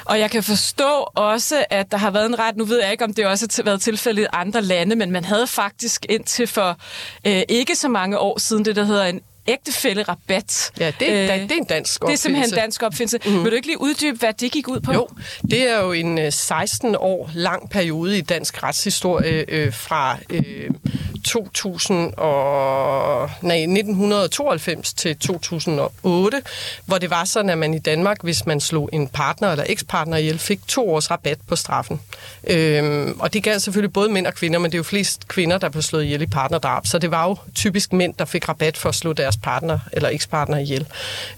Og 0.08 0.20
jeg 0.20 0.32
kan 0.32 0.44
forstå 0.44 1.10
også, 1.16 1.66
at 1.70 1.92
der 1.92 1.98
har 1.98 2.12
været 2.12 2.26
en 2.26 2.40
ret, 2.40 2.58
nu 2.58 2.66
ved 2.66 2.82
jeg 2.82 2.92
ikke, 2.92 3.04
om 3.04 3.14
det 3.14 3.26
også 3.26 3.48
har 3.56 3.64
været 3.64 3.82
tilfældet 3.82 4.24
i 4.24 4.26
andre 4.34 4.62
lande, 4.62 4.96
men 4.96 5.12
man 5.12 5.26
havde 5.26 5.48
faktisk 5.48 6.06
indtil 6.10 6.48
for 6.48 6.78
øh, 7.26 7.42
ikke 7.50 7.76
så 7.76 7.88
mange 7.88 8.20
år 8.20 8.40
siden 8.40 8.66
det, 8.66 8.76
der 8.76 8.84
hedder 8.84 9.06
en 9.06 9.22
ægtefællerabat. 9.48 10.72
Ja, 10.80 10.92
det, 11.00 11.08
øh, 11.08 11.14
det 11.14 11.30
er 11.30 11.56
en 11.58 11.66
dansk 11.66 12.02
Det 12.02 12.14
er 12.14 12.16
simpelthen 12.16 12.54
en 12.54 12.60
dansk 12.60 12.84
opfindelse. 12.84 13.20
Mm. 13.26 13.44
Vil 13.44 13.52
du 13.52 13.56
ikke 13.56 13.68
lige 13.68 13.82
uddybe, 13.82 14.18
hvad 14.18 14.34
det 14.34 14.52
gik 14.52 14.68
ud 14.68 14.80
på? 14.80 14.94
Jo, 14.94 15.08
det 15.52 15.70
er 15.70 15.80
jo 15.80 15.92
en 15.92 16.32
16 16.32 16.96
år 17.00 17.32
lang 17.34 17.70
periode 17.70 18.18
i 18.18 18.22
dansk 18.22 18.64
retshistorie 18.64 19.46
øh, 19.48 19.74
fra 19.74 20.18
øh, 20.30 20.70
2000 21.28 22.14
og, 22.18 23.30
nej, 23.42 23.58
1992 23.58 24.94
til 24.94 25.18
2008, 25.18 26.42
hvor 26.86 26.98
det 26.98 27.10
var 27.10 27.26
sådan, 27.26 27.50
at 27.50 27.58
man 27.58 27.74
i 27.74 27.80
Danmark, 27.80 28.24
hvis 28.24 28.46
man 28.46 28.60
slog 28.60 28.90
en 28.94 29.08
partner 29.08 29.52
eller 29.52 29.66
ekspartner 29.68 30.18
ihjel, 30.18 30.40
fik 30.40 30.60
to 30.68 30.94
års 30.94 31.12
rabat 31.12 31.38
på 31.48 31.56
straffen. 31.56 32.02
Øhm, 32.48 33.20
og 33.20 33.34
det 33.34 33.44
galt 33.44 33.62
selvfølgelig 33.62 33.94
både 33.94 34.10
mænd 34.10 34.28
og 34.28 34.34
kvinder, 34.34 34.60
men 34.60 34.72
det 34.72 34.76
er 34.76 34.80
jo 34.80 34.84
flest 34.84 35.28
kvinder, 35.28 35.58
der 35.58 35.70
blev 35.70 35.82
slået 35.82 36.04
ihjel 36.04 36.22
i 36.22 36.26
partnerdrab, 36.26 36.88
så 36.88 37.00
det 37.00 37.12
var 37.12 37.28
jo 37.28 37.36
typisk 37.56 37.94
mænd, 37.94 38.14
der 38.20 38.26
fik 38.26 38.50
rabat 38.50 38.78
for 38.78 38.90
at 38.90 38.96
slå 38.96 39.14
deres 39.14 39.38
partner 39.38 39.80
eller 39.94 40.10
ekspartner 40.10 40.58
ihjel. 40.58 40.88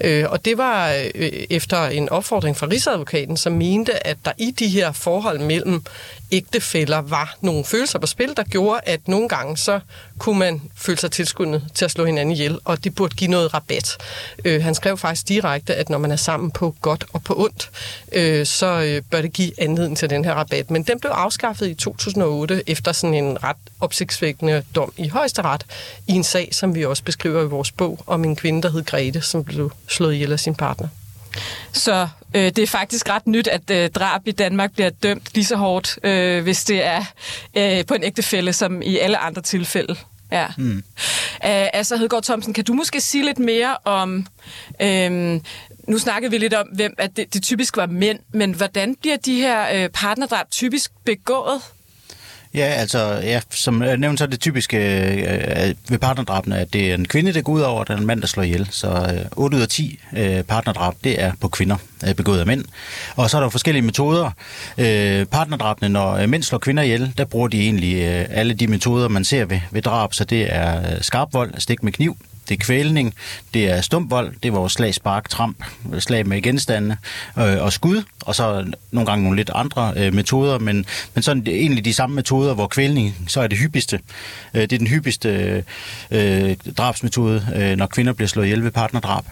Øh, 0.01 0.25
og 0.29 0.45
det 0.45 0.57
var 0.57 0.89
øh, 1.15 1.31
efter 1.49 1.85
en 1.85 2.09
opfordring 2.09 2.57
fra 2.57 2.67
Rigsadvokaten, 2.67 3.37
som 3.37 3.53
mente, 3.53 4.07
at 4.07 4.17
der 4.25 4.31
i 4.37 4.51
de 4.51 4.67
her 4.67 4.91
forhold 4.91 5.39
mellem 5.39 5.83
ægtefæller 6.31 7.01
var 7.01 7.37
nogle 7.41 7.65
følelser 7.65 7.99
på 7.99 8.07
spil, 8.07 8.37
der 8.37 8.43
gjorde, 8.43 8.79
at 8.83 9.07
nogle 9.07 9.29
gange 9.29 9.57
så 9.57 9.78
kunne 10.17 10.39
man 10.39 10.61
føle 10.75 10.99
sig 10.99 11.11
tilskyndet 11.11 11.63
til 11.73 11.85
at 11.85 11.91
slå 11.91 12.05
hinanden 12.05 12.31
ihjel, 12.31 12.59
og 12.65 12.83
det 12.83 12.95
burde 12.95 13.15
give 13.15 13.31
noget 13.31 13.53
rabat. 13.53 13.97
Øh, 14.45 14.63
han 14.63 14.75
skrev 14.75 14.97
faktisk 14.97 15.27
direkte, 15.27 15.75
at 15.75 15.89
når 15.89 15.97
man 15.97 16.11
er 16.11 16.15
sammen 16.15 16.51
på 16.51 16.75
godt 16.81 17.05
og 17.13 17.23
på 17.23 17.33
ondt, 17.37 17.71
øh, 18.11 18.45
så 18.45 18.65
øh, 18.65 19.01
bør 19.11 19.21
det 19.21 19.33
give 19.33 19.61
anledning 19.61 19.97
til 19.97 20.09
den 20.09 20.25
her 20.25 20.33
rabat. 20.33 20.71
Men 20.71 20.83
den 20.83 20.99
blev 20.99 21.11
afskaffet 21.11 21.67
i 21.67 21.73
2008 21.73 22.63
efter 22.67 22.91
sådan 22.91 23.13
en 23.13 23.43
ret 23.43 23.57
opsigtsvækkende 23.79 24.63
dom 24.75 24.93
i 24.97 25.07
højesteret 25.07 25.65
i 26.07 26.11
en 26.11 26.23
sag, 26.23 26.49
som 26.51 26.75
vi 26.75 26.85
også 26.85 27.03
beskriver 27.03 27.41
i 27.41 27.45
vores 27.45 27.71
bog 27.71 27.99
om 28.07 28.23
en 28.23 28.35
kvinde, 28.35 28.61
der 28.61 28.71
hed 28.71 28.85
Grete, 28.85 29.21
som 29.21 29.43
blev 29.43 29.71
slået 29.87 30.13
ihjel 30.13 30.31
af 30.31 30.39
sin 30.39 30.55
partner. 30.55 30.87
Så 31.71 32.07
øh, 32.33 32.43
det 32.43 32.59
er 32.59 32.67
faktisk 32.67 33.09
ret 33.09 33.27
nyt, 33.27 33.47
at 33.47 33.69
øh, 33.71 33.89
drab 33.89 34.21
i 34.25 34.31
Danmark 34.31 34.73
bliver 34.73 34.89
dømt 34.89 35.29
lige 35.33 35.45
så 35.45 35.55
hårdt, 35.55 35.99
øh, 36.03 36.43
hvis 36.43 36.63
det 36.63 36.85
er 36.85 37.03
øh, 37.57 37.85
på 37.85 37.93
en 37.93 38.03
ægtefælde, 38.03 38.53
som 38.53 38.81
i 38.81 38.97
alle 38.97 39.17
andre 39.17 39.41
tilfælde. 39.41 39.95
Ja. 40.31 40.47
Mm. 40.57 40.83
Uh, 41.43 41.67
altså, 41.73 41.97
Hedgaard 41.97 42.23
Thomsen, 42.23 42.53
kan 42.53 42.63
du 42.63 42.73
måske 42.73 43.01
sige 43.01 43.25
lidt 43.25 43.39
mere 43.39 43.77
om... 43.85 44.25
Øh, 44.81 45.39
nu 45.87 45.97
snakkede 45.97 46.31
vi 46.31 46.37
lidt 46.37 46.53
om, 46.53 46.67
hvem 46.67 46.93
at 46.97 47.17
det, 47.17 47.33
det 47.33 47.43
typisk 47.43 47.77
var 47.77 47.85
mænd, 47.85 48.19
men 48.33 48.53
hvordan 48.53 48.95
bliver 48.95 49.17
de 49.17 49.35
her 49.35 49.83
øh, 49.83 49.89
partnerdrab 49.89 50.51
typisk 50.51 50.91
begået? 51.05 51.61
Ja, 52.53 52.65
altså, 52.65 52.99
ja, 53.23 53.41
som 53.49 53.83
nævnt, 53.97 54.19
så 54.19 54.25
er 54.25 54.29
det 54.29 54.39
typiske 54.39 54.77
øh, 54.77 55.75
ved 55.89 55.99
partnerdrabene, 55.99 56.57
at 56.57 56.73
det 56.73 56.91
er 56.91 56.95
en 56.95 57.07
kvinde, 57.07 57.33
der 57.33 57.41
går 57.41 57.53
ud 57.53 57.61
over, 57.61 57.79
og 57.79 57.87
det 57.87 57.93
er 57.93 57.97
en 57.97 58.05
mand, 58.05 58.21
der 58.21 58.27
slår 58.27 58.43
ihjel. 58.43 58.67
Så 58.71 58.87
øh, 58.87 59.25
8 59.31 59.57
ud 59.57 59.61
af 59.61 59.67
10 59.67 59.99
øh, 60.17 60.43
partnerdrab, 60.43 60.93
det 61.03 61.21
er 61.21 61.31
på 61.41 61.47
kvinder, 61.47 61.75
øh, 62.07 62.15
begået 62.15 62.39
af 62.39 62.45
mænd. 62.45 62.65
Og 63.15 63.29
så 63.29 63.37
er 63.37 63.41
der 63.41 63.49
forskellige 63.49 63.81
metoder. 63.81 64.31
Øh, 64.77 65.25
partnerdrabene, 65.25 65.89
når 65.89 66.11
øh, 66.11 66.29
mænd 66.29 66.43
slår 66.43 66.59
kvinder 66.59 66.83
ihjel, 66.83 67.13
der 67.17 67.25
bruger 67.25 67.47
de 67.47 67.61
egentlig 67.61 67.95
øh, 67.95 68.25
alle 68.29 68.53
de 68.53 68.67
metoder, 68.67 69.07
man 69.07 69.23
ser 69.23 69.45
ved, 69.45 69.59
ved 69.71 69.81
drab. 69.81 70.13
Så 70.13 70.23
det 70.23 70.55
er 70.55 70.77
øh, 70.79 71.01
skarp 71.01 71.33
vold, 71.33 71.53
stik 71.57 71.83
med 71.83 71.91
kniv, 71.91 72.17
det 72.49 72.59
er 72.59 72.65
kvælning, 72.65 73.13
det 73.53 73.69
er 73.69 73.81
stumpvold, 73.81 74.33
det 74.43 74.49
er 74.49 74.53
vores 74.53 74.73
slag, 74.73 74.93
spark, 74.93 75.29
tramp, 75.29 75.63
slag 75.99 76.27
med 76.27 76.41
genstande 76.41 76.97
øh, 77.37 77.61
og 77.61 77.73
skud, 77.73 78.03
og 78.25 78.35
så 78.35 78.65
nogle 78.91 79.05
gange 79.09 79.23
nogle 79.23 79.37
lidt 79.37 79.51
andre 79.55 79.93
øh, 79.97 80.13
metoder, 80.13 80.59
men, 80.59 80.85
men 81.13 81.23
sådan 81.23 81.45
det 81.45 81.55
er 81.55 81.59
egentlig 81.59 81.85
de 81.85 81.93
samme 81.93 82.15
metoder, 82.15 82.53
hvor 82.53 82.67
kvælning 82.67 83.15
så 83.27 83.41
er 83.41 83.47
det 83.47 83.57
hyppigste. 83.57 83.99
Øh, 84.53 84.61
det 84.61 84.73
er 84.73 84.77
den 84.77 84.87
hyppigste 84.87 85.63
øh, 86.11 86.55
drabsmetode, 86.77 87.47
øh, 87.55 87.77
når 87.77 87.85
kvinder 87.85 88.13
bliver 88.13 88.27
slået 88.27 88.45
ihjel 88.45 88.63
ved 88.63 88.71
partnerdrab. 88.71 89.23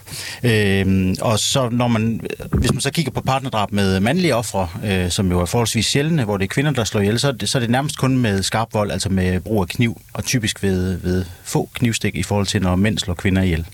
Øh, 0.42 1.14
og 1.20 1.38
så 1.38 1.68
når 1.68 1.88
man, 1.88 2.20
hvis 2.52 2.72
man 2.72 2.80
så 2.80 2.90
kigger 2.90 3.12
på 3.12 3.20
partnerdrab 3.20 3.72
med 3.72 4.00
mandlige 4.00 4.34
ofre, 4.34 4.68
øh, 4.84 5.10
som 5.10 5.30
jo 5.30 5.40
er 5.40 5.46
forholdsvis 5.46 5.86
sjældne, 5.86 6.24
hvor 6.24 6.36
det 6.36 6.44
er 6.44 6.48
kvinder, 6.48 6.70
der 6.70 6.84
slår 6.84 7.00
ihjel, 7.00 7.20
så 7.20 7.28
er 7.28 7.32
det, 7.32 7.48
så 7.48 7.58
er 7.58 7.60
det 7.60 7.70
nærmest 7.70 7.98
kun 7.98 8.18
med 8.18 8.42
skarp 8.42 8.74
vold, 8.74 8.90
altså 8.90 9.08
med 9.08 9.40
brug 9.40 9.60
af 9.62 9.68
kniv, 9.68 10.00
og 10.12 10.24
typisk 10.24 10.62
ved, 10.62 10.96
ved 10.96 11.24
få 11.44 11.68
knivstik 11.74 12.14
i 12.14 12.22
forhold 12.22 12.46
til, 12.46 12.62
når 12.62 12.76
mænd 12.76 12.98
slår 13.08 13.20
kvinder 13.24 13.42
ihjel. 13.42 13.66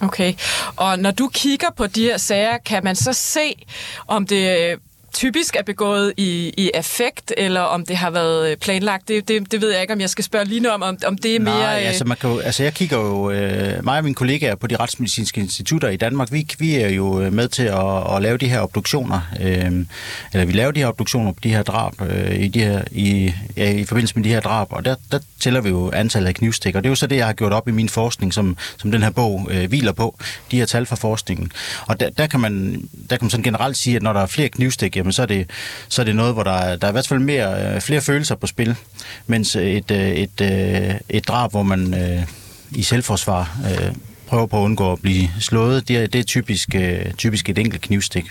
Okay, 0.00 0.34
og 0.76 0.98
når 0.98 1.10
du 1.10 1.28
kigger 1.28 1.70
på 1.76 1.86
de 1.86 2.02
her 2.02 2.16
sager, 2.16 2.58
kan 2.58 2.84
man 2.84 2.96
så 2.96 3.12
se, 3.12 3.54
om 4.06 4.26
det 4.26 4.78
typisk 5.14 5.56
er 5.56 5.62
begået 5.62 6.12
i, 6.16 6.54
i 6.56 6.70
affekt, 6.74 7.32
eller 7.36 7.60
om 7.60 7.86
det 7.86 7.96
har 7.96 8.10
været 8.10 8.50
øh, 8.50 8.56
planlagt. 8.56 9.08
Det, 9.08 9.28
det, 9.28 9.52
det 9.52 9.60
ved 9.60 9.72
jeg 9.72 9.80
ikke, 9.80 9.92
om 9.94 10.00
jeg 10.00 10.10
skal 10.10 10.24
spørge 10.24 10.44
lige 10.44 10.60
nu 10.60 10.68
om, 10.68 10.82
om, 10.82 11.18
det 11.18 11.36
er 11.36 11.40
mere... 11.40 11.54
Nej, 11.54 11.74
altså, 11.74 12.04
man 12.04 12.16
kan 12.16 12.30
jo, 12.30 12.38
altså 12.38 12.62
jeg 12.62 12.74
kigger 12.74 12.98
jo... 12.98 13.30
Øh, 13.30 13.84
mig 13.84 13.98
og 13.98 14.04
mine 14.04 14.14
kollegaer 14.14 14.54
på 14.54 14.66
de 14.66 14.76
retsmedicinske 14.76 15.40
institutter 15.40 15.88
i 15.88 15.96
Danmark, 15.96 16.32
vi, 16.32 16.46
vi 16.58 16.74
er 16.74 16.88
jo 16.88 17.20
øh, 17.20 17.32
med 17.32 17.48
til 17.48 17.62
at, 17.62 18.14
at 18.16 18.22
lave 18.22 18.38
de 18.38 18.48
her 18.48 18.60
obduktioner. 18.60 19.20
Øh, 19.40 19.86
eller 20.32 20.44
vi 20.46 20.52
laver 20.52 20.70
de 20.70 20.80
her 20.80 20.86
obduktioner 20.86 21.32
på 21.32 21.40
de 21.42 21.48
her 21.48 21.62
drab, 21.62 21.92
øh, 22.00 22.40
i, 22.40 22.48
de 22.48 22.64
her, 22.64 22.82
i, 22.90 23.32
ja, 23.56 23.70
i 23.70 23.84
forbindelse 23.84 24.14
med 24.16 24.24
de 24.24 24.28
her 24.28 24.40
drab, 24.40 24.72
og 24.72 24.84
der, 24.84 24.94
der 25.12 25.18
tæller 25.40 25.60
vi 25.60 25.68
jo 25.68 25.90
antallet 25.90 26.28
af 26.28 26.34
knivstikker. 26.34 26.80
Det 26.80 26.86
er 26.86 26.90
jo 26.90 26.94
så 26.94 27.06
det, 27.06 27.16
jeg 27.16 27.26
har 27.26 27.32
gjort 27.32 27.52
op 27.52 27.68
i 27.68 27.70
min 27.70 27.88
forskning, 27.88 28.34
som, 28.34 28.56
som 28.76 28.90
den 28.90 29.02
her 29.02 29.10
bog 29.10 29.48
øh, 29.50 29.68
hviler 29.68 29.92
på, 29.92 30.18
de 30.50 30.58
her 30.58 30.66
tal 30.66 30.86
fra 30.86 30.96
forskningen. 30.96 31.52
Og 31.86 32.00
der, 32.00 32.10
der, 32.10 32.26
kan 32.26 32.40
man, 32.40 32.82
der 33.10 33.16
kan 33.16 33.24
man 33.24 33.30
sådan 33.30 33.44
generelt 33.44 33.76
sige, 33.76 33.96
at 33.96 34.02
når 34.02 34.12
der 34.12 34.20
er 34.20 34.26
flere 34.26 34.48
knivstik, 34.48 34.96
jamen 34.98 35.12
så 35.12 35.22
er 35.22 35.26
det, 35.26 35.50
så 35.88 36.02
er 36.02 36.04
det 36.04 36.16
noget, 36.16 36.34
hvor 36.34 36.42
der, 36.42 36.76
der 36.76 36.86
er 36.86 36.90
i 36.90 36.92
hvert 36.92 37.08
fald 37.08 37.20
mere, 37.20 37.74
øh, 37.74 37.80
flere 37.80 38.00
følelser 38.00 38.34
på 38.34 38.46
spil, 38.46 38.76
mens 39.26 39.56
et, 39.56 39.90
øh, 39.90 39.98
et, 39.98 40.40
et, 40.40 40.98
et 41.08 41.28
drab, 41.28 41.50
hvor 41.50 41.62
man 41.62 41.94
øh, 41.94 42.22
i 42.70 42.82
selvforsvar 42.82 43.58
øh, 43.64 43.94
prøver 44.28 44.46
på 44.46 44.58
at 44.58 44.64
undgå 44.64 44.92
at 44.92 45.02
blive 45.02 45.28
slået, 45.40 45.88
det 45.88 45.96
er, 45.96 46.06
det 46.06 46.18
er 46.18 46.22
typisk, 46.22 46.74
øh, 46.74 47.12
typisk 47.12 47.48
et 47.48 47.58
enkelt 47.58 47.82
knivstik. 47.82 48.24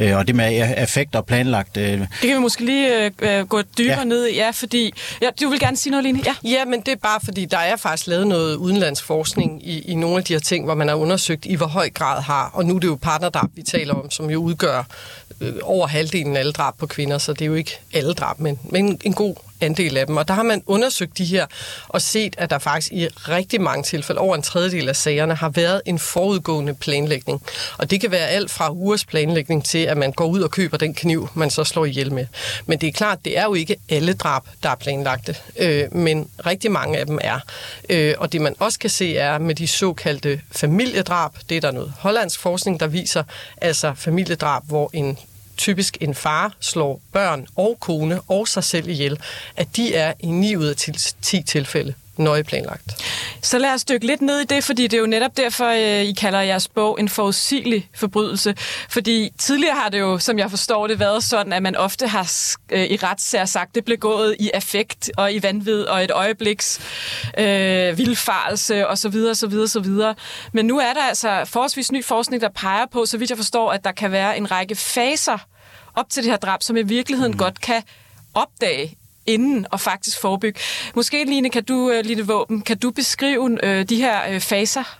Øh, 0.00 0.16
og 0.16 0.26
det 0.26 0.34
med 0.34 0.74
effekt 0.76 1.14
og 1.14 1.26
planlagt... 1.26 1.76
Øh, 1.76 2.00
det 2.00 2.08
kan 2.22 2.34
vi 2.34 2.38
måske 2.38 2.64
lige 2.64 3.12
øh, 3.22 3.46
gå 3.46 3.62
dybere 3.78 3.98
ja. 3.98 4.04
ned 4.04 4.26
i, 4.26 4.34
ja, 4.34 4.50
fordi... 4.50 4.92
Ja, 5.22 5.28
du 5.42 5.48
vil 5.48 5.60
gerne 5.60 5.76
sige 5.76 5.90
noget, 5.90 6.04
Line? 6.04 6.20
Ja. 6.26 6.34
ja, 6.44 6.64
men 6.64 6.80
det 6.80 6.88
er 6.88 6.96
bare 6.96 7.20
fordi, 7.24 7.44
der 7.44 7.58
er 7.58 7.76
faktisk 7.76 8.06
lavet 8.06 8.26
noget 8.26 8.56
udenlandsforskning 8.56 9.68
i, 9.68 9.80
i 9.80 9.94
nogle 9.94 10.16
af 10.16 10.24
de 10.24 10.32
her 10.32 10.40
ting, 10.40 10.64
hvor 10.64 10.74
man 10.74 10.88
har 10.88 10.94
undersøgt, 10.94 11.46
i 11.46 11.54
hvor 11.54 11.66
høj 11.66 11.90
grad 11.90 12.22
har... 12.22 12.50
Og 12.54 12.64
nu 12.66 12.76
er 12.76 12.80
det 12.80 12.88
jo 12.88 12.98
partnerdrab, 13.02 13.48
vi 13.54 13.62
taler 13.62 13.94
om, 13.94 14.10
som 14.10 14.30
jo 14.30 14.38
udgør 14.42 14.84
øh, 15.40 15.52
over 15.62 15.86
halvdelen 15.86 16.36
af 16.36 16.40
alle 16.40 16.52
drab 16.52 16.74
på 16.78 16.86
kvinder, 16.86 17.18
så 17.18 17.32
det 17.32 17.42
er 17.42 17.46
jo 17.46 17.54
ikke 17.54 17.78
alle 17.92 18.12
drab, 18.12 18.40
men, 18.40 18.58
men 18.64 19.00
en 19.04 19.12
god 19.12 19.34
andel 19.60 19.96
af 19.96 20.06
dem. 20.06 20.16
Og 20.16 20.28
der 20.28 20.34
har 20.34 20.42
man 20.42 20.62
undersøgt 20.66 21.18
de 21.18 21.24
her 21.24 21.46
og 21.88 22.02
set, 22.02 22.34
at 22.38 22.50
der 22.50 22.58
faktisk 22.58 22.92
i 22.92 23.06
rigtig 23.06 23.60
mange 23.60 23.82
tilfælde, 23.82 24.20
over 24.20 24.36
en 24.36 24.42
tredjedel 24.42 24.88
af 24.88 24.96
sagerne, 24.96 25.34
har 25.34 25.48
været 25.48 25.82
en 25.86 25.98
forudgående 25.98 26.74
planlægning. 26.74 27.42
Og 27.78 27.90
det 27.90 28.00
kan 28.00 28.10
være 28.10 28.28
alt 28.28 28.50
fra 28.50 28.72
ugers 28.72 29.04
planlægning 29.04 29.64
til, 29.64 29.78
at 29.78 29.96
man 29.96 30.12
går 30.12 30.26
ud 30.26 30.40
og 30.40 30.50
køber 30.50 30.76
den 30.76 30.94
kniv, 30.94 31.28
man 31.34 31.50
så 31.50 31.64
slår 31.64 31.84
ihjel 31.84 32.12
med. 32.12 32.26
Men 32.66 32.78
det 32.78 32.86
er 32.86 32.92
klart, 32.92 33.18
det 33.24 33.38
er 33.38 33.44
jo 33.44 33.54
ikke 33.54 33.76
alle 33.88 34.12
drab, 34.12 34.42
der 34.62 34.70
er 34.70 34.74
planlagte, 34.74 35.36
øh, 35.58 35.94
men 35.94 36.30
rigtig 36.46 36.72
mange 36.72 36.98
af 36.98 37.06
dem 37.06 37.18
er. 37.20 37.40
Øh, 37.88 38.14
og 38.18 38.32
det 38.32 38.40
man 38.40 38.54
også 38.58 38.78
kan 38.78 38.90
se 38.90 39.16
er 39.16 39.38
med 39.38 39.54
de 39.54 39.66
såkaldte 39.66 40.40
familiedrab, 40.52 41.32
det 41.48 41.56
er 41.56 41.60
der 41.60 41.70
noget 41.70 41.92
hollandsk 41.98 42.40
forskning, 42.40 42.80
der 42.80 42.86
viser, 42.86 43.22
altså 43.56 43.92
familiedrab, 43.96 44.62
hvor 44.66 44.90
en 44.92 45.18
typisk 45.58 45.96
en 46.00 46.14
far 46.14 46.56
slår 46.60 47.00
børn 47.12 47.46
og 47.56 47.76
kone 47.80 48.20
og 48.20 48.48
sig 48.48 48.64
selv 48.64 48.88
ihjel, 48.88 49.18
at 49.56 49.76
de 49.76 49.94
er 49.94 50.12
i 50.20 50.26
9 50.26 50.56
ud 50.56 50.66
af 50.66 50.76
10 51.22 51.42
tilfælde 51.42 51.94
nøje 52.18 52.44
planlagt. 52.44 53.04
Så 53.42 53.58
lad 53.58 53.70
os 53.70 53.84
dykke 53.84 54.06
lidt 54.06 54.22
ned 54.22 54.40
i 54.40 54.44
det, 54.44 54.64
fordi 54.64 54.82
det 54.82 54.94
er 54.94 55.00
jo 55.00 55.06
netop 55.06 55.36
derfor, 55.36 55.66
øh, 55.66 56.04
I 56.04 56.12
kalder 56.12 56.40
jeres 56.40 56.68
bog 56.68 57.00
en 57.00 57.08
forudsigelig 57.08 57.88
forbrydelse. 57.94 58.54
Fordi 58.88 59.30
tidligere 59.38 59.74
har 59.74 59.88
det 59.88 60.00
jo, 60.00 60.18
som 60.18 60.38
jeg 60.38 60.50
forstår 60.50 60.86
det, 60.86 61.00
været 61.00 61.24
sådan, 61.24 61.52
at 61.52 61.62
man 61.62 61.76
ofte 61.76 62.08
har 62.08 62.32
øh, 62.72 62.84
i 62.84 62.96
retssager 62.96 63.44
sagt, 63.44 63.74
det 63.74 63.84
blev 63.84 63.96
gået 63.96 64.36
i 64.38 64.50
affekt 64.54 65.10
og 65.16 65.32
i 65.32 65.42
vanvid 65.42 65.82
og 65.82 66.04
et 66.04 66.10
øjebliks 66.10 66.80
øh, 67.38 67.98
vildfarelse 67.98 68.86
osv. 68.86 69.16
osv. 69.30 69.54
osv. 69.54 69.86
Men 70.52 70.66
nu 70.66 70.78
er 70.78 70.92
der 70.92 71.02
altså 71.08 71.44
forholdsvis 71.44 71.92
ny 71.92 72.04
forskning, 72.04 72.42
der 72.42 72.48
peger 72.48 72.86
på, 72.92 73.06
så 73.06 73.18
vidt 73.18 73.30
jeg 73.30 73.38
forstår, 73.38 73.72
at 73.72 73.84
der 73.84 73.92
kan 73.92 74.12
være 74.12 74.36
en 74.36 74.50
række 74.50 74.74
faser 74.74 75.38
op 75.94 76.10
til 76.10 76.22
det 76.22 76.30
her 76.30 76.38
drab, 76.38 76.62
som 76.62 76.76
i 76.76 76.82
virkeligheden 76.82 77.32
mm. 77.32 77.38
godt 77.38 77.60
kan 77.60 77.82
opdage 78.34 78.97
inden 79.28 79.66
og 79.70 79.80
faktisk 79.80 80.20
forebygge. 80.20 80.60
Måske, 80.94 81.24
Line, 81.24 81.50
kan 81.50 81.64
du, 81.64 81.90
øh, 81.90 82.04
Line 82.04 82.26
Våben, 82.26 82.60
kan 82.60 82.78
du 82.78 82.90
beskrive 82.90 83.58
øh, 83.62 83.84
de 83.88 83.96
her 83.96 84.34
uh, 84.34 84.40
faser? 84.40 84.98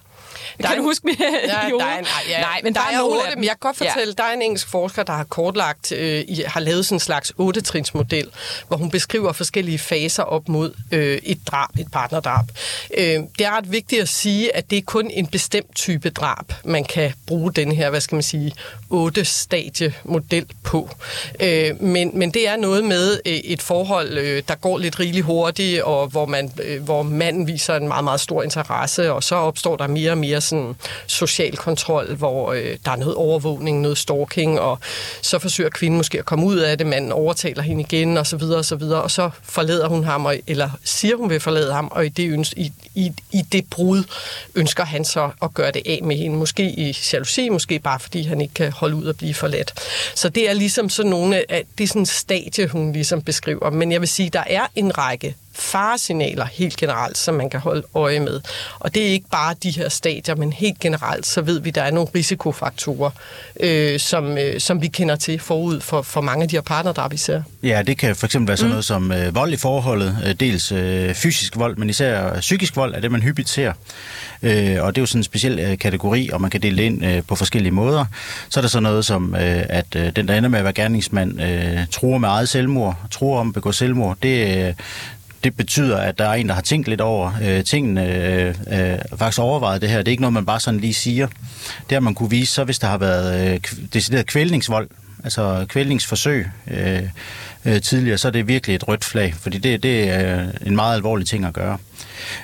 Der 0.62 0.68
kan 0.68 0.76
en, 0.76 0.82
du 0.82 0.88
huske 0.88 1.06
mig 1.06 1.16
ja, 1.20 1.26
der 1.46 1.84
er 1.84 1.98
en, 1.98 2.06
ja, 2.28 2.40
Nej, 2.40 2.60
men 2.64 2.74
der, 2.74 2.80
der 2.80 2.86
er, 2.86 2.92
er 2.92 2.98
nogle 2.98 3.26
af 3.26 3.34
dem. 3.34 3.42
Jeg 3.44 3.50
kan 3.50 3.58
godt 3.60 3.76
fortælle, 3.76 4.14
ja. 4.18 4.22
der 4.22 4.28
er 4.28 4.34
en 4.34 4.42
engelsk 4.42 4.68
forsker, 4.68 5.02
der 5.02 5.12
har 5.12 5.24
kortlagt, 5.24 5.92
øh, 5.92 6.24
har 6.46 6.60
lavet 6.60 6.86
sådan 6.86 6.96
en 6.96 7.00
slags 7.00 7.32
8-trinsmodel, 7.40 8.28
hvor 8.68 8.76
hun 8.76 8.90
beskriver 8.90 9.32
forskellige 9.32 9.78
faser 9.78 10.22
op 10.22 10.48
mod 10.48 10.72
øh, 10.92 11.18
et 11.22 11.38
drab, 11.46 11.68
et 11.78 11.86
partnerdrab. 11.92 12.44
Øh, 12.98 13.04
det 13.04 13.40
er 13.40 13.56
ret 13.56 13.72
vigtigt 13.72 14.02
at 14.02 14.08
sige, 14.08 14.56
at 14.56 14.70
det 14.70 14.78
er 14.78 14.82
kun 14.82 15.10
en 15.10 15.26
bestemt 15.26 15.74
type 15.74 16.10
drab, 16.10 16.52
man 16.64 16.84
kan 16.84 17.12
bruge 17.26 17.52
den 17.52 17.72
her, 17.72 17.90
hvad 17.90 18.00
skal 18.00 18.16
man 18.16 18.22
sige, 18.22 18.52
8-stadie-model 18.92 20.46
på. 20.64 20.90
Øh, 21.40 21.82
men, 21.82 22.10
men 22.14 22.30
det 22.30 22.48
er 22.48 22.56
noget 22.56 22.84
med 22.84 23.20
øh, 23.26 23.32
et 23.32 23.62
forhold, 23.62 24.18
øh, 24.18 24.42
der 24.48 24.54
går 24.54 24.78
lidt 24.78 25.00
rigeligt 25.00 25.24
hurtigt, 25.24 25.82
og 25.82 26.06
hvor, 26.06 26.26
man, 26.26 26.52
øh, 26.62 26.82
hvor 26.82 27.02
manden 27.02 27.46
viser 27.46 27.76
en 27.76 27.88
meget, 27.88 28.04
meget 28.04 28.20
stor 28.20 28.42
interesse, 28.42 29.12
og 29.12 29.22
så 29.22 29.34
opstår 29.34 29.76
der 29.76 29.86
mere 29.86 30.10
og 30.10 30.18
mere 30.18 30.40
sådan 30.48 30.74
social 31.06 31.56
kontrol, 31.56 32.14
hvor 32.14 32.52
øh, 32.52 32.76
der 32.84 32.90
er 32.90 32.96
noget 32.96 33.14
overvågning, 33.14 33.80
noget 33.80 33.98
stalking, 33.98 34.60
og 34.60 34.78
så 35.22 35.38
forsøger 35.38 35.70
kvinden 35.70 35.96
måske 35.96 36.18
at 36.18 36.24
komme 36.24 36.46
ud 36.46 36.56
af 36.56 36.78
det, 36.78 36.86
manden 36.86 37.12
overtaler 37.12 37.62
hende 37.62 37.82
igen, 37.82 38.16
og 38.16 38.26
så 38.26 38.36
videre, 38.36 38.58
og 38.58 38.64
så 38.64 38.76
videre, 38.76 39.02
og 39.02 39.10
så 39.10 39.30
forlader 39.42 39.88
hun 39.88 40.04
ham, 40.04 40.26
og, 40.26 40.36
eller 40.46 40.70
siger 40.84 41.16
hun 41.16 41.30
vil 41.30 41.40
forlade 41.40 41.72
ham, 41.72 41.88
og 41.90 42.06
i 42.06 42.08
det, 42.08 42.30
ønske, 42.30 42.60
i, 42.60 42.72
i, 42.94 43.12
i 43.32 43.42
det 43.52 43.64
brud 43.70 44.04
ønsker 44.54 44.84
han 44.84 45.04
så 45.04 45.30
at 45.42 45.54
gøre 45.54 45.70
det 45.70 45.82
af 45.86 46.00
med 46.02 46.16
hende, 46.16 46.36
måske 46.36 46.62
i 46.62 46.98
jalousi, 47.12 47.48
måske 47.48 47.78
bare 47.78 48.00
fordi 48.00 48.22
han 48.22 48.40
ikke 48.40 48.54
kan 48.54 48.72
holde 48.72 48.96
ud 48.96 49.08
at 49.08 49.16
blive 49.16 49.34
forladt. 49.34 49.72
Så 50.14 50.28
det 50.28 50.48
er 50.48 50.52
ligesom 50.52 50.88
sådan 50.88 51.10
nogle 51.10 51.52
af, 51.52 51.64
det 51.78 51.84
er 51.84 51.88
sådan 51.88 52.02
en 52.02 52.06
stadie, 52.06 52.68
hun 52.68 52.92
ligesom 52.92 53.22
beskriver, 53.22 53.70
men 53.70 53.92
jeg 53.92 54.00
vil 54.00 54.08
sige, 54.08 54.30
der 54.30 54.44
er 54.46 54.66
en 54.76 54.98
række 54.98 55.34
faresignaler 55.58 56.46
helt 56.52 56.76
generelt, 56.76 57.18
som 57.18 57.34
man 57.34 57.50
kan 57.50 57.60
holde 57.60 57.82
øje 57.94 58.20
med. 58.20 58.40
Og 58.78 58.94
det 58.94 59.02
er 59.02 59.10
ikke 59.10 59.28
bare 59.30 59.54
de 59.62 59.70
her 59.70 59.88
stadier, 59.88 60.34
men 60.34 60.52
helt 60.52 60.78
generelt, 60.78 61.26
så 61.26 61.40
ved 61.40 61.60
vi, 61.60 61.68
at 61.68 61.74
der 61.74 61.82
er 61.82 61.90
nogle 61.90 62.08
risikofaktorer, 62.14 63.10
øh, 63.60 64.00
som, 64.00 64.38
øh, 64.38 64.60
som 64.60 64.82
vi 64.82 64.86
kender 64.86 65.16
til 65.16 65.38
forud 65.38 65.80
for, 65.80 66.02
for 66.02 66.20
mange 66.20 66.42
af 66.42 66.48
de 66.48 66.56
her 66.56 66.60
partnerdrab, 66.60 67.12
vi 67.12 67.16
ser. 67.16 67.42
Ja, 67.62 67.82
det 67.86 67.98
kan 67.98 68.16
for 68.16 68.26
eksempel 68.26 68.48
være 68.48 68.56
sådan 68.56 68.68
mm. 68.68 68.72
noget 68.72 68.84
som 68.84 69.12
øh, 69.12 69.34
vold 69.34 69.52
i 69.52 69.56
forholdet, 69.56 70.18
øh, 70.26 70.34
dels 70.34 70.72
øh, 70.72 71.14
fysisk 71.14 71.56
vold, 71.56 71.76
men 71.76 71.90
især 71.90 72.40
psykisk 72.40 72.76
vold 72.76 72.94
er 72.94 73.00
det, 73.00 73.12
man 73.12 73.22
hyppigt 73.22 73.48
ser. 73.48 73.72
Øh, 74.42 74.76
og 74.82 74.94
det 74.94 75.00
er 75.00 75.02
jo 75.02 75.06
sådan 75.06 75.18
en 75.18 75.24
speciel 75.24 75.58
øh, 75.58 75.78
kategori, 75.78 76.30
og 76.32 76.40
man 76.40 76.50
kan 76.50 76.62
dele 76.62 76.76
det 76.76 76.82
ind 76.82 77.04
øh, 77.06 77.22
på 77.22 77.34
forskellige 77.34 77.72
måder. 77.72 78.04
Så 78.48 78.60
er 78.60 78.62
der 78.62 78.68
så 78.68 78.80
noget 78.80 79.04
som, 79.04 79.34
øh, 79.34 79.62
at 79.68 79.86
øh, 79.96 80.16
den, 80.16 80.28
der 80.28 80.34
ender 80.34 80.48
med 80.48 80.58
at 80.58 80.64
være 80.64 80.72
gerningsmand, 80.72 81.42
øh, 81.42 81.78
tror 81.90 82.18
med 82.18 82.28
eget 82.28 82.48
selvmord, 82.48 82.96
tror 83.10 83.40
om 83.40 83.48
at 83.48 83.54
begå 83.54 83.72
selvmord, 83.72 84.16
det, 84.22 84.66
øh, 84.66 84.74
det 85.44 85.56
betyder, 85.56 85.98
at 85.98 86.18
der 86.18 86.24
er 86.24 86.34
en, 86.34 86.48
der 86.48 86.54
har 86.54 86.62
tænkt 86.62 86.88
lidt 86.88 87.00
over 87.00 87.32
øh, 87.42 87.64
tingene, 87.64 88.14
øh, 88.14 88.54
øh, 88.70 88.98
faktisk 89.16 89.38
overvejet 89.38 89.82
det 89.82 89.90
her. 89.90 89.98
Det 89.98 90.08
er 90.08 90.10
ikke 90.10 90.20
noget, 90.20 90.32
man 90.32 90.46
bare 90.46 90.60
sådan 90.60 90.80
lige 90.80 90.94
siger. 90.94 91.26
Det 91.88 91.92
har 91.92 92.00
man 92.00 92.14
kunne 92.14 92.30
vise, 92.30 92.52
så 92.52 92.64
hvis 92.64 92.78
der 92.78 92.86
har 92.86 92.98
været 92.98 93.52
øh, 93.54 93.60
decideret 93.92 94.26
kvælningsvold, 94.26 94.88
altså 95.24 95.66
kvælningsforsøg 95.68 96.50
øh, 96.70 97.02
øh, 97.64 97.82
tidligere, 97.82 98.18
så 98.18 98.28
er 98.28 98.32
det 98.32 98.48
virkelig 98.48 98.74
et 98.74 98.88
rødt 98.88 99.04
flag, 99.04 99.34
fordi 99.34 99.58
det, 99.58 99.82
det 99.82 100.10
er 100.10 100.42
øh, 100.42 100.48
en 100.66 100.76
meget 100.76 100.94
alvorlig 100.94 101.26
ting 101.26 101.44
at 101.44 101.54
gøre. 101.54 101.78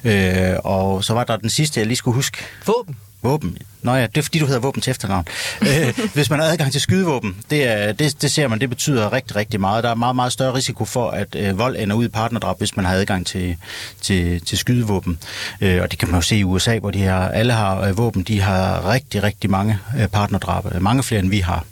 Øh, 0.05 0.57
og 0.65 1.05
så 1.05 1.15
var 1.15 1.25
der 1.25 1.37
den 1.37 1.51
sidste, 1.51 1.81
jeg 1.81 1.87
lige 1.87 1.97
skulle 1.97 2.15
huske. 2.15 2.39
Våben. 2.67 2.97
Våben. 3.25 3.59
Nå 3.83 3.95
ja, 3.95 4.07
det 4.07 4.17
er 4.17 4.23
fordi, 4.23 4.39
du 4.39 4.47
hedder 4.47 4.61
våben 4.61 4.83
til 4.83 4.91
efternavn. 4.91 5.27
øh, 5.69 5.99
hvis 6.15 6.31
man 6.31 6.41
har 6.41 6.47
adgang 6.47 6.73
til 6.73 6.81
skydevåben, 6.81 7.37
det, 7.51 7.69
er, 7.69 7.93
det, 7.93 8.23
det 8.23 8.33
ser 8.33 8.49
man, 8.49 8.61
det 8.61 8.69
betyder 8.69 9.13
rigtig, 9.13 9.37
rigtig 9.37 9.61
meget. 9.61 9.85
Der 9.85 9.91
er 9.91 9.95
meget, 9.95 10.17
meget 10.17 10.33
større 10.33 10.55
risiko 10.55 10.85
for, 10.85 11.11
at 11.11 11.35
øh, 11.35 11.59
vold 11.59 11.77
ender 11.77 11.97
ud 11.97 12.05
i 12.05 12.09
partnerdrab, 12.09 12.59
hvis 12.59 12.77
man 12.77 12.85
har 12.85 12.95
adgang 12.95 13.27
til, 13.27 13.57
til, 14.01 14.41
til 14.41 14.59
skydevåben. 14.59 15.19
Øh, 15.61 15.83
og 15.83 15.91
det 15.91 15.99
kan 15.99 16.09
man 16.09 16.15
jo 16.15 16.23
se 16.23 16.37
i 16.37 16.45
USA, 16.45 16.79
hvor 16.79 16.91
de 16.91 16.99
her, 16.99 17.17
alle 17.17 17.53
har 17.53 17.81
øh, 17.81 17.99
våben, 17.99 18.23
de 18.23 18.41
har 18.41 18.91
rigtig, 18.91 19.23
rigtig 19.23 19.51
mange 19.51 19.79
øh, 19.99 20.09
partnerdrab. 20.09 20.81
Mange 20.81 21.03
flere, 21.03 21.21
end 21.21 21.31
vi 21.31 21.39
har. 21.39 21.65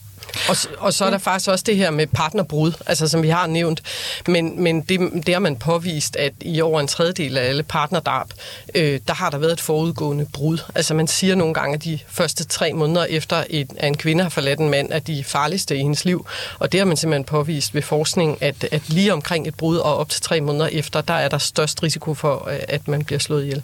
Og, 0.49 0.57
og 0.79 0.95
så 0.95 1.05
er 1.05 1.11
der 1.11 1.19
faktisk 1.19 1.51
også 1.51 1.65
det 1.67 1.77
her 1.77 1.91
med 1.91 2.07
partnerbrud, 2.07 2.73
altså 2.87 3.09
som 3.09 3.23
vi 3.23 3.29
har 3.29 3.47
nævnt. 3.47 3.83
Men, 4.29 4.63
men 4.63 4.81
det, 4.81 5.27
det 5.27 5.35
har 5.35 5.41
man 5.41 5.57
påvist, 5.57 6.17
at 6.17 6.33
i 6.41 6.61
over 6.61 6.81
en 6.81 6.89
tredjedel 6.89 7.39
af 7.39 7.49
alle 7.49 7.63
partnerdrab, 7.63 8.27
øh, 8.75 9.01
der 9.07 9.15
har 9.15 9.31
der 9.31 9.39
været 9.39 9.53
et 9.53 9.61
forudgående 9.61 10.27
brud. 10.33 10.59
Altså 10.75 10.95
man 10.95 11.07
siger 11.07 11.35
nogle 11.35 11.55
gange, 11.55 11.75
at 11.75 11.85
de 11.85 11.99
første 12.09 12.45
tre 12.45 12.73
måneder 12.73 13.05
efter, 13.05 13.45
et, 13.51 13.71
at 13.77 13.89
en 13.89 13.97
kvinde 13.97 14.23
har 14.23 14.31
forladt 14.31 14.61
en 14.61 14.69
mand, 14.69 14.93
er 14.93 14.99
de 14.99 15.25
farligste 15.25 15.77
i 15.77 15.79
hendes 15.79 16.05
liv. 16.05 16.27
Og 16.59 16.73
det 16.73 16.81
har 16.81 16.85
man 16.85 16.97
simpelthen 16.97 17.25
påvist 17.25 17.75
ved 17.75 17.83
forskning, 17.83 18.43
at, 18.43 18.65
at 18.73 18.89
lige 18.89 19.13
omkring 19.13 19.49
et 19.49 19.55
brud 19.55 19.77
og 19.77 19.97
op 19.97 20.09
til 20.09 20.21
tre 20.21 20.41
måneder 20.41 20.67
efter, 20.67 21.01
der 21.01 21.15
er 21.15 21.29
der 21.29 21.39
størst 21.39 21.83
risiko 21.83 22.15
for, 22.15 22.51
at 22.69 22.89
man 22.89 23.05
bliver 23.05 23.19
slået 23.19 23.43
ihjel. 23.43 23.63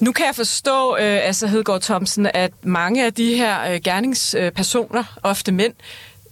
Nu 0.00 0.12
kan 0.12 0.26
jeg 0.26 0.34
forstå, 0.34 0.96
øh, 0.96 1.26
altså 1.26 1.46
Hedegaard 1.46 1.80
Thomsen, 1.80 2.26
at 2.34 2.52
mange 2.62 3.06
af 3.06 3.14
de 3.14 3.36
her 3.36 3.72
øh, 3.72 3.80
gerningspersoner, 3.84 5.04
ofte 5.22 5.52
mænd, 5.52 5.74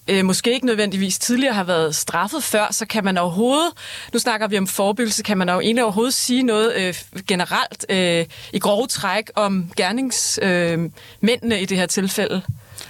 øh, 0.09 0.25
måske 0.25 0.53
ikke 0.53 0.67
nødvendigvis 0.67 1.19
tidligere 1.19 1.55
har 1.55 1.65
været 1.65 1.97
straffet 1.97 2.45
før, 2.45 2.69
så 2.71 2.87
kan 2.87 3.05
man 3.05 3.19
overhovedet, 3.19 3.73
nu 4.13 4.19
snakker 4.19 4.49
vi 4.49 4.59
om 4.59 4.67
forebyggelse, 4.67 5.23
kan 5.23 5.39
man 5.39 5.49
jo 5.49 5.61
egentlig 5.61 5.85
overhovedet 5.85 6.15
sige 6.15 6.43
noget 6.43 6.75
øh, 6.77 6.95
generelt 7.29 7.87
øh, 7.89 8.27
i 8.53 8.59
grove 8.59 8.87
træk 8.87 9.31
om 9.35 9.73
gerningsmændene 9.77 11.55
øh, 11.55 11.63
i 11.63 11.65
det 11.65 11.77
her 11.79 11.87
tilfælde? 11.87 12.43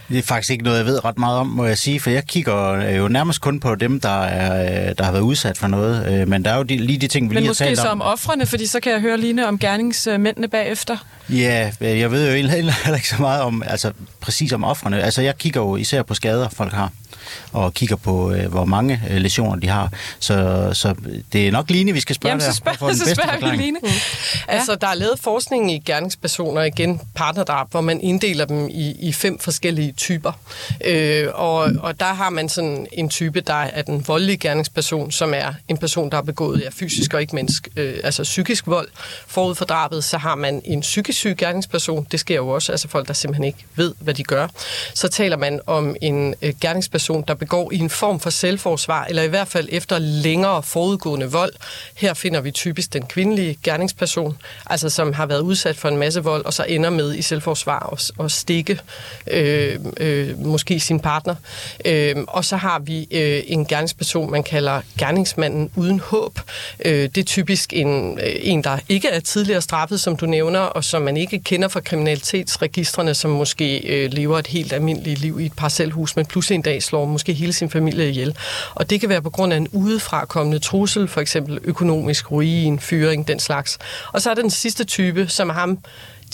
Det 0.08 0.18
er 0.18 0.22
faktisk 0.22 0.50
ikke 0.50 0.64
noget, 0.64 0.78
jeg 0.78 0.86
ved 0.86 1.04
ret 1.04 1.18
meget 1.18 1.38
om, 1.38 1.46
må 1.46 1.64
jeg 1.64 1.78
sige, 1.78 2.00
for 2.00 2.10
jeg 2.10 2.24
kigger 2.26 2.90
jo 2.90 3.08
nærmest 3.08 3.40
kun 3.40 3.60
på 3.60 3.74
dem, 3.74 4.00
der, 4.00 4.22
er, 4.22 4.92
der 4.92 5.04
har 5.04 5.12
været 5.12 5.22
udsat 5.22 5.58
for 5.58 5.66
noget. 5.66 6.12
Øh, 6.12 6.28
men 6.28 6.44
der 6.44 6.50
er 6.50 6.56
jo 6.56 6.62
de, 6.62 6.76
lige 6.76 6.98
de 6.98 7.08
ting, 7.08 7.30
vi 7.30 7.34
Men 7.34 7.42
lige 7.42 7.48
har 7.48 7.54
talt 7.54 7.68
om. 7.68 7.70
Men 7.70 7.72
måske 7.72 7.82
så 7.82 7.88
om 7.88 8.02
offrene, 8.02 8.46
fordi 8.46 8.66
så 8.66 8.80
kan 8.80 8.92
jeg 8.92 9.00
høre 9.00 9.18
Line 9.18 9.48
om 9.48 9.58
gerningsmændene 9.58 10.48
bagefter. 10.48 10.96
Ja, 11.30 11.70
jeg 11.80 12.10
ved 12.10 12.26
jo 12.26 12.48
heller 12.56 12.94
ikke 12.94 13.08
så 13.08 13.16
meget 13.22 13.42
om, 13.42 13.62
altså 13.66 13.92
præcis 14.20 14.52
om 14.52 14.64
offrene. 14.64 15.02
Altså 15.02 15.22
jeg 15.22 15.38
kigger 15.38 15.60
jo 15.60 15.76
især 15.76 16.02
på 16.02 16.14
skader, 16.14 16.48
folk 16.48 16.72
har 16.72 16.92
og 17.52 17.74
kigger 17.74 17.96
på, 17.96 18.32
øh, 18.32 18.50
hvor 18.50 18.64
mange 18.64 19.02
øh, 19.10 19.16
lesioner 19.16 19.56
de 19.56 19.68
har. 19.68 19.92
Så, 20.18 20.68
så 20.72 20.94
det 21.32 21.48
er 21.48 21.52
nok 21.52 21.70
Line, 21.70 21.92
vi 21.92 22.00
skal 22.00 22.14
spørge 22.14 22.30
Jamen, 22.30 22.40
så 22.40 22.52
spørger, 22.52 22.94
så 22.94 23.14
spørger 23.14 23.50
vi 23.50 23.56
Line. 23.56 23.78
Mm. 23.82 23.88
Altså, 24.48 24.74
der 24.74 24.86
er 24.86 24.94
lavet 24.94 25.18
forskning 25.20 25.72
i 25.72 25.78
gerningspersoner, 25.78 26.62
igen 26.62 27.00
partnerdrab, 27.14 27.70
hvor 27.70 27.80
man 27.80 28.00
inddeler 28.00 28.44
dem 28.44 28.68
i, 28.68 28.96
i 29.00 29.12
fem 29.12 29.38
forskellige 29.38 29.92
typer. 29.92 30.32
Øh, 30.84 31.26
og, 31.34 31.70
og 31.80 32.00
der 32.00 32.14
har 32.14 32.30
man 32.30 32.48
sådan 32.48 32.86
en 32.92 33.08
type, 33.08 33.40
der 33.40 33.54
er 33.54 33.82
den 33.82 34.08
voldelige 34.08 34.36
gerningsperson, 34.36 35.10
som 35.10 35.34
er 35.34 35.52
en 35.68 35.76
person, 35.76 36.10
der 36.10 36.16
har 36.16 36.22
begået 36.22 36.60
ja, 36.60 36.68
fysisk 36.72 37.14
og 37.14 37.20
ikke 37.20 37.34
mennesk, 37.34 37.68
øh, 37.76 37.94
altså 38.04 38.22
psykisk 38.22 38.66
vold. 38.66 38.88
Forud 39.26 39.54
for 39.54 39.64
drabet, 39.64 40.04
så 40.04 40.18
har 40.18 40.34
man 40.34 40.62
en 40.64 40.80
psykisk 40.80 41.18
syg 41.18 41.36
gerningsperson. 41.38 42.06
Det 42.12 42.20
sker 42.20 42.36
jo 42.36 42.48
også, 42.48 42.72
altså 42.72 42.88
folk, 42.88 43.08
der 43.08 43.14
simpelthen 43.14 43.44
ikke 43.44 43.64
ved, 43.76 43.94
hvad 44.00 44.14
de 44.14 44.22
gør. 44.22 44.48
Så 44.94 45.08
taler 45.08 45.36
man 45.36 45.60
om 45.66 45.96
en 46.02 46.34
øh, 46.42 46.54
gerningsperson, 46.60 47.17
der 47.22 47.34
begår 47.34 47.72
i 47.72 47.78
en 47.78 47.90
form 47.90 48.20
for 48.20 48.30
selvforsvar, 48.30 49.04
eller 49.04 49.22
i 49.22 49.28
hvert 49.28 49.48
fald 49.48 49.68
efter 49.72 49.98
længere 49.98 50.62
forudgående 50.62 51.30
vold. 51.30 51.52
Her 51.94 52.14
finder 52.14 52.40
vi 52.40 52.50
typisk 52.50 52.92
den 52.92 53.02
kvindelige 53.02 53.58
gerningsperson, 53.62 54.38
altså 54.66 54.90
som 54.90 55.12
har 55.12 55.26
været 55.26 55.40
udsat 55.40 55.76
for 55.76 55.88
en 55.88 55.96
masse 55.96 56.24
vold, 56.24 56.44
og 56.44 56.52
så 56.52 56.64
ender 56.68 56.90
med 56.90 57.14
i 57.14 57.22
selvforsvar 57.22 57.78
og, 57.78 57.98
og 58.18 58.30
stikke 58.30 58.78
øh, 59.26 59.78
øh, 59.96 60.38
måske 60.38 60.80
sin 60.80 61.00
partner. 61.00 61.34
Øh, 61.84 62.16
og 62.28 62.44
så 62.44 62.56
har 62.56 62.78
vi 62.78 63.08
øh, 63.10 63.42
en 63.46 63.66
gerningsperson, 63.66 64.30
man 64.30 64.42
kalder 64.42 64.80
gerningsmanden 64.98 65.70
uden 65.76 66.00
håb. 66.00 66.40
Øh, 66.84 66.92
det 66.92 67.18
er 67.18 67.24
typisk 67.24 67.72
en, 67.72 68.18
øh, 68.18 68.34
en, 68.40 68.64
der 68.64 68.78
ikke 68.88 69.08
er 69.08 69.20
tidligere 69.20 69.62
straffet, 69.62 70.00
som 70.00 70.16
du 70.16 70.26
nævner, 70.26 70.60
og 70.60 70.84
som 70.84 71.02
man 71.02 71.16
ikke 71.16 71.38
kender 71.38 71.68
fra 71.68 71.80
kriminalitetsregistrene, 71.80 73.14
som 73.14 73.30
måske 73.30 73.78
øh, 73.78 74.12
lever 74.12 74.38
et 74.38 74.46
helt 74.46 74.72
almindeligt 74.72 75.20
liv 75.20 75.40
i 75.40 75.46
et 75.46 75.52
parcelhus, 75.52 76.16
men 76.16 76.26
pludselig 76.26 76.54
en 76.54 76.62
dag 76.62 76.82
slår 76.82 77.04
måske 77.08 77.32
hele 77.32 77.52
sin 77.52 77.70
familie 77.70 78.08
ihjel. 78.08 78.36
Og 78.74 78.90
det 78.90 79.00
kan 79.00 79.08
være 79.08 79.22
på 79.22 79.30
grund 79.30 79.52
af 79.52 79.56
en 79.56 79.68
udefrakommende 79.68 80.58
trussel, 80.58 81.08
for 81.08 81.20
eksempel 81.20 81.58
økonomisk 81.64 82.30
ruin, 82.30 82.78
fyring, 82.78 83.28
den 83.28 83.38
slags. 83.38 83.78
Og 84.12 84.22
så 84.22 84.30
er 84.30 84.34
der 84.34 84.42
den 84.42 84.50
sidste 84.50 84.84
type, 84.84 85.28
som 85.28 85.50
ham, 85.50 85.78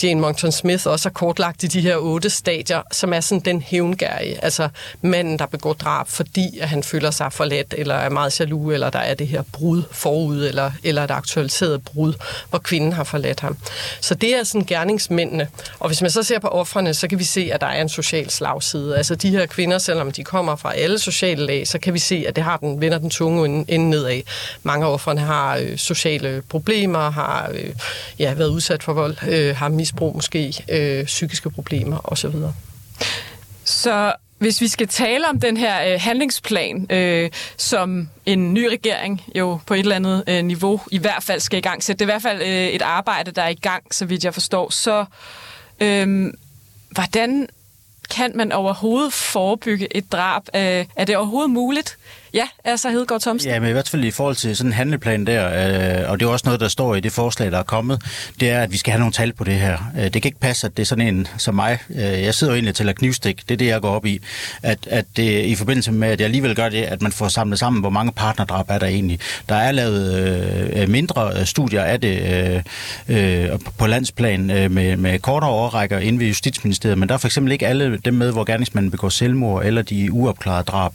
Jane 0.03 0.21
Monckton 0.21 0.53
Smith 0.53 0.87
også 0.87 1.09
har 1.09 1.13
kortlagt 1.13 1.63
i 1.63 1.67
de 1.67 1.81
her 1.81 1.97
otte 1.97 2.31
stadier, 2.31 2.83
som 2.93 3.13
er 3.13 3.21
sådan 3.21 3.41
den 3.45 3.63
hævngærige, 3.63 4.45
altså 4.45 4.69
manden, 5.03 5.39
der 5.39 5.47
begår 5.47 5.73
drab, 5.73 6.09
fordi 6.09 6.59
at 6.59 6.69
han 6.69 6.83
føler 6.83 7.11
sig 7.11 7.33
forladt, 7.33 7.75
eller 7.79 7.95
er 7.95 8.09
meget 8.09 8.41
jaloux, 8.41 8.75
eller 8.75 8.91
der 8.91 8.99
er 8.99 9.15
det 9.15 9.29
her 9.29 9.43
brud 9.53 9.83
forud, 9.91 10.47
eller, 10.47 10.71
eller 10.83 11.05
et 11.05 11.11
aktualiseret 11.11 11.83
brud, 11.85 12.13
hvor 12.51 12.59
kvinden 12.59 12.93
har 12.93 13.05
forladt 13.05 13.41
ham. 13.41 13.57
Så 14.01 14.15
det 14.15 14.37
er 14.37 14.45
sådan 14.45 14.67
gerningsmændene. 14.67 15.49
Og 15.79 15.89
hvis 15.89 16.03
man 16.03 16.11
så 16.11 16.23
ser 16.23 16.39
på 16.39 16.49
offrene, 16.49 16.95
så 16.95 17.09
kan 17.09 17.19
vi 17.19 17.25
se, 17.25 17.51
at 17.53 17.61
der 17.61 17.67
er 17.67 17.83
en 17.83 17.89
social 17.89 18.31
slagside. 18.31 18.97
Altså 18.97 19.15
de 19.15 19.31
her 19.31 19.47
kvinder, 19.47 19.79
selvom 19.79 20.13
de 20.13 20.25
kommer 20.25 20.57
fra 20.57 20.75
alle 20.75 20.99
sociale 20.99 21.47
lag, 21.47 21.69
så 21.69 21.79
kan 21.79 21.95
vi 21.95 21.99
se, 21.99 22.25
at 22.29 22.37
det 22.37 22.45
har 22.45 22.57
den, 22.57 22.81
vender 22.81 22.99
den 22.99 23.11
tunge 23.11 23.65
ende 23.69 23.91
nedad. 23.91 24.21
Mange 24.63 24.87
af 24.87 24.91
offrene 24.91 25.21
har 25.21 25.57
øh, 25.57 25.79
sociale 25.79 26.43
problemer, 26.49 27.11
har 27.11 27.51
øh, 27.55 27.71
ja, 28.19 28.35
været 28.35 28.49
udsat 28.49 28.83
for 28.83 28.93
vold, 28.93 29.17
øh, 29.29 29.57
har 29.57 29.69
misbrug 29.85 30.15
måske, 30.15 30.65
øh, 30.69 31.05
psykiske 31.05 31.51
problemer 31.51 31.99
osv. 32.05 32.35
Så 33.65 34.13
hvis 34.39 34.61
vi 34.61 34.69
skal 34.69 34.89
tale 34.89 35.29
om 35.29 35.41
den 35.41 35.57
her 35.57 35.93
øh, 35.93 36.01
handlingsplan, 36.01 36.87
øh, 36.91 37.31
som 37.57 38.09
en 38.27 38.55
ny 38.55 38.65
regering 38.65 39.23
jo 39.35 39.59
på 39.67 39.75
et 39.75 39.81
eller 39.81 39.97
andet 39.97 40.25
øh, 40.29 40.45
niveau 40.45 40.81
i 40.91 40.99
hvert 40.99 41.23
fald 41.23 41.41
skal 41.41 41.59
i 41.59 41.61
gang 41.61 41.83
sætte, 41.83 41.99
det 41.99 42.11
er 42.11 42.13
i 42.13 42.13
hvert 42.13 42.23
fald 42.23 42.43
øh, 42.43 42.69
et 42.69 42.83
arbejde, 42.83 43.31
der 43.31 43.43
er 43.43 43.49
i 43.49 43.55
gang, 43.55 43.95
så 43.95 44.05
vidt 44.05 44.25
jeg 44.25 44.35
forstår, 44.35 44.71
så 44.71 45.05
øh, 45.81 46.33
hvordan 46.91 47.47
kan 48.11 48.33
man 48.35 48.53
overhovedet 48.53 49.13
forebygge 49.13 49.97
et 49.97 50.13
drab? 50.13 50.43
Øh, 50.55 50.87
er 50.97 51.05
det 51.05 51.17
overhovedet 51.17 51.51
muligt? 51.51 51.97
Ja, 52.35 52.49
altså 52.65 52.91
Hedegaard 52.91 53.21
Thomsen. 53.21 53.51
Ja, 53.51 53.61
men 53.61 53.69
i 53.69 53.73
hvert 53.73 53.89
fald 53.89 54.05
i 54.05 54.11
forhold 54.11 54.37
til 54.37 54.57
sådan 54.57 54.69
en 54.69 54.73
handleplan 54.73 55.27
der, 55.27 56.03
øh, 56.05 56.11
og 56.11 56.21
det 56.21 56.27
er 56.27 56.31
også 56.31 56.43
noget, 56.47 56.61
der 56.61 56.69
står 56.69 56.95
i 56.95 57.01
det 57.01 57.13
forslag, 57.13 57.51
der 57.51 57.59
er 57.59 57.63
kommet, 57.63 58.03
det 58.41 58.51
er, 58.51 58.63
at 58.63 58.73
vi 58.73 58.77
skal 58.77 58.91
have 58.91 58.99
nogle 58.99 59.13
tal 59.13 59.33
på 59.33 59.45
det 59.45 59.55
her. 59.55 59.79
Øh, 59.99 60.05
det 60.05 60.13
kan 60.13 60.25
ikke 60.25 60.41
passe, 60.41 60.67
at 60.67 60.77
det 60.77 60.83
er 60.83 60.87
sådan 60.87 61.09
en 61.09 61.27
som 61.39 61.55
mig. 61.55 61.79
Øh, 61.91 61.97
jeg 61.99 62.35
sidder 62.35 62.53
jo 62.53 62.55
egentlig 62.55 62.75
til 62.75 62.89
at 62.89 62.97
knivstik. 62.97 63.49
Det 63.49 63.55
er 63.55 63.59
det, 63.59 63.67
jeg 63.67 63.81
går 63.81 63.91
op 63.91 64.07
i. 64.07 64.21
At, 64.63 64.79
at 64.91 65.05
det, 65.17 65.45
i 65.45 65.55
forbindelse 65.55 65.93
med, 65.93 66.09
at 66.09 66.21
jeg 66.21 66.25
alligevel 66.25 66.55
gør 66.57 66.69
det, 66.69 66.83
at 66.83 67.03
man 67.03 67.13
får 67.13 67.29
samlet 67.29 67.59
sammen, 67.59 67.81
hvor 67.81 67.91
mange 67.91 68.13
partnerdrab 68.13 68.71
er 68.71 68.79
der 68.79 68.87
egentlig. 68.87 69.21
Der 69.49 69.55
er 69.55 69.73
lavet 69.73 70.15
øh, 70.77 70.89
mindre 70.89 71.33
øh, 71.39 71.47
studier 71.47 71.83
af 71.83 72.01
det 72.01 72.23
øh, 73.09 73.53
øh, 73.53 73.59
på 73.79 73.87
landsplan 73.87 74.51
øh, 74.51 74.71
med, 74.71 74.97
med 74.97 75.19
kortere 75.19 75.51
overrækker 75.51 75.99
inde 75.99 76.19
ved 76.19 76.27
Justitsministeriet, 76.27 76.99
men 76.99 77.09
der 77.09 77.15
er 77.15 77.19
for 77.19 77.29
eksempel 77.29 77.53
ikke 77.53 77.67
alle 77.67 77.97
dem 77.97 78.15
med, 78.15 78.33
hvor 78.33 78.45
gerningsmanden 78.45 78.91
begår 78.91 79.09
selvmord 79.09 79.65
eller 79.65 79.83
de 79.83 80.13
uopklarede 80.13 80.65
drab. 80.65 80.93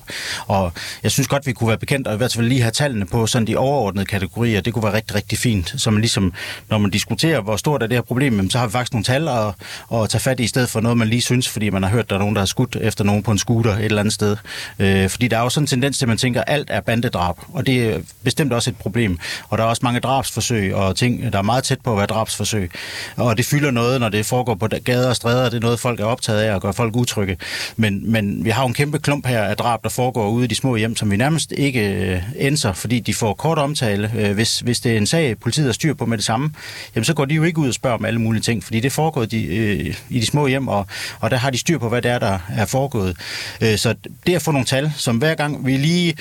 Og 0.48 0.74
jeg 1.04 1.12
synes 1.12 1.29
godt, 1.30 1.48
vi 1.48 1.54
kunne 1.54 1.68
være 1.68 1.78
bekendt, 1.78 2.08
og 2.08 2.14
i 2.14 2.18
hvert 2.18 2.34
fald 2.34 2.48
lige 2.48 2.62
have 2.62 2.72
tallene 2.72 3.06
på 3.06 3.28
sådan 3.28 3.48
de 3.48 3.58
overordnede 3.58 4.06
kategorier. 4.06 4.62
Det 4.62 4.74
kunne 4.74 4.84
være 4.84 4.94
rigtig, 4.94 5.16
rigtig 5.16 5.38
fint. 5.38 5.74
Så 5.78 5.92
man 5.92 6.02
ligesom, 6.02 6.34
når 6.70 6.78
man 6.78 6.92
diskuterer, 6.92 7.42
hvor 7.42 7.58
stort 7.58 7.84
er 7.84 7.88
det 7.88 7.98
her 7.98 8.02
problem, 8.02 8.50
så 8.50 8.58
har 8.58 8.68
vi 8.68 8.72
faktisk 8.72 8.94
nogle 8.94 9.04
tal 9.04 9.28
at, 9.28 9.54
at 9.94 10.10
tage 10.10 10.22
fat 10.22 10.40
i, 10.40 10.44
i 10.44 10.48
stedet 10.48 10.70
for 10.70 10.80
noget, 10.80 10.98
man 10.98 11.08
lige 11.08 11.22
synes, 11.22 11.50
fordi 11.50 11.70
man 11.70 11.84
har 11.84 11.90
hørt, 11.90 12.10
der 12.10 12.16
er 12.16 12.20
nogen, 12.20 12.36
der 12.36 12.42
har 12.42 12.46
skudt 12.46 12.78
efter 12.82 13.04
nogen 13.04 13.24
på 13.24 13.32
en 13.32 13.38
scooter 13.38 13.72
et 13.72 13.86
eller 13.86 14.00
andet 14.00 14.14
sted. 14.14 14.38
Øh, 14.80 15.10
fordi 15.10 15.28
der 15.28 15.38
er 15.38 15.42
jo 15.42 15.50
sådan 15.50 15.64
en 15.64 15.68
tendens 15.68 15.98
til, 15.98 16.06
at 16.06 16.08
man 16.08 16.18
tænker, 16.18 16.42
at 16.42 16.54
alt 16.54 16.68
er 16.72 16.82
bandedrab, 16.82 17.36
og 17.54 17.66
det 17.66 17.84
er 17.84 18.00
bestemt 18.24 18.54
også 18.54 18.70
et 18.70 18.76
problem. 18.76 19.20
Og 19.50 19.58
der 19.58 19.64
er 19.64 19.68
også 19.68 19.82
mange 19.84 20.00
drabsforsøg 20.00 20.76
og 20.76 20.96
ting, 20.96 21.34
der 21.34 21.40
er 21.40 21.44
meget 21.44 21.64
tæt 21.64 21.82
på 21.82 21.92
at 21.92 21.98
være 21.98 22.06
drabsforsøg. 22.06 22.72
Og 23.16 23.38
det 23.38 23.46
fylder 23.46 23.72
noget, 23.72 24.00
når 24.00 24.10
det 24.10 24.26
foregår 24.26 24.56
på 24.56 24.68
gader 24.84 25.10
og 25.10 25.16
stræder. 25.16 25.50
Det 25.50 25.58
er 25.58 25.62
noget, 25.62 25.80
folk 25.80 26.00
er 26.00 26.06
optaget 26.06 26.42
af 26.42 26.56
og 26.56 26.62
gør 26.62 26.72
folk 26.72 26.96
utrygge. 26.96 27.38
Men, 27.76 28.12
men 28.12 28.46
vi 28.46 28.50
har 28.50 28.62
jo 28.62 28.68
en 28.68 28.74
kæmpe 28.74 29.00
klump 29.00 29.26
her 29.26 29.44
af 29.44 29.58
drab, 29.58 29.84
der 29.84 29.90
foregår 29.90 30.30
ude 30.30 30.46
i 30.46 30.48
de 30.48 30.56
små 30.56 30.76
hjem, 30.76 30.96
som 30.96 31.12
vi 31.12 31.18
nærmest 31.20 31.52
ikke 31.52 31.80
øh, 31.80 32.22
ændrer, 32.36 32.74
fordi 32.74 33.00
de 33.00 33.14
får 33.14 33.34
kort 33.34 33.58
omtale. 33.58 34.12
Øh, 34.18 34.34
hvis, 34.34 34.60
hvis 34.60 34.80
det 34.80 34.94
er 34.94 34.98
en 34.98 35.06
sag, 35.06 35.40
politiet 35.40 35.66
har 35.66 35.74
styr 35.74 35.94
på 35.94 36.06
med 36.06 36.18
det 36.18 36.26
samme, 36.26 36.52
jamen 36.96 37.06
så 37.06 37.14
går 37.14 37.26
de 37.26 37.36
jo 37.36 37.44
ikke 37.44 37.60
ud 37.60 37.68
og 37.68 37.74
spørger 37.74 37.98
om 37.98 38.06
alle 38.06 38.22
mulige 38.22 38.42
ting, 38.42 38.64
fordi 38.64 38.80
det 38.80 38.92
foregår 38.92 39.26
de, 39.26 39.46
øh, 39.46 39.96
i 40.10 40.20
de 40.20 40.26
små 40.26 40.48
hjem, 40.48 40.68
og, 40.68 40.88
og 41.20 41.32
der 41.32 41.38
har 41.38 41.50
de 41.50 41.58
styr 41.58 41.78
på, 41.78 41.90
hvad 41.90 42.02
det 42.02 42.12
er, 42.12 42.20
der 42.20 42.40
er 42.50 42.66
foregået. 42.66 43.18
Øh, 43.62 43.78
så 43.78 43.96
det 44.28 44.36
at 44.36 44.42
få 44.42 44.52
nogle 44.52 44.66
tal, 44.66 44.92
som 44.98 45.18
hver 45.18 45.36
gang 45.36 45.66
vi 45.66 45.78
lige 45.78 46.16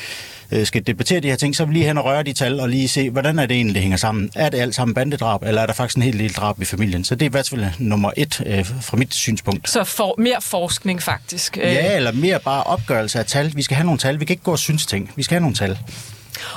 øh, 0.52 0.66
skal 0.66 0.87
debattere 0.87 1.20
de 1.20 1.28
her 1.28 1.37
ting, 1.37 1.56
så 1.56 1.64
vil 1.64 1.74
vi 1.74 1.78
lige 1.78 1.87
hen 1.87 1.98
og 1.98 2.04
røre 2.04 2.22
de 2.22 2.32
tal 2.32 2.61
og 2.61 2.68
lige 2.68 2.88
se, 2.88 3.11
hvordan 3.11 3.38
er 3.38 3.46
det 3.46 3.54
egentlig, 3.54 3.74
det 3.74 3.82
hænger 3.82 3.96
sammen. 3.96 4.30
Er 4.34 4.48
det 4.48 4.61
alt 4.61 4.74
sammen 4.74 4.94
bandedrab, 4.94 5.42
eller 5.42 5.62
er 5.62 5.66
der 5.66 5.72
faktisk 5.72 5.96
en 5.96 6.02
helt 6.02 6.16
lille 6.16 6.34
drab 6.34 6.62
i 6.62 6.64
familien? 6.64 7.04
Så 7.04 7.14
det 7.14 7.22
er 7.22 7.30
i 7.30 7.30
hvert 7.30 7.48
fald 7.48 7.64
nummer 7.78 8.11
et 8.16 8.42
øh, 8.46 8.66
fra 8.80 8.96
mit 8.96 9.14
synspunkt. 9.14 9.70
Så 9.70 9.84
for, 9.84 10.14
mere 10.18 10.40
forskning 10.40 11.02
faktisk? 11.02 11.58
Øh. 11.58 11.72
Ja, 11.72 11.96
eller 11.96 12.12
mere 12.12 12.40
bare 12.40 12.62
opgørelse 12.62 13.18
af 13.18 13.26
tal. 13.26 13.52
Vi 13.56 13.62
skal 13.62 13.76
have 13.76 13.84
nogle 13.84 13.98
tal. 13.98 14.20
Vi 14.20 14.24
kan 14.24 14.34
ikke 14.34 14.42
gå 14.42 14.52
og 14.52 14.58
synes 14.58 14.87
ting. 14.87 15.12
Vi 15.16 15.22
skal 15.22 15.34
have 15.34 15.40
nogle 15.40 15.56
tal. 15.56 15.78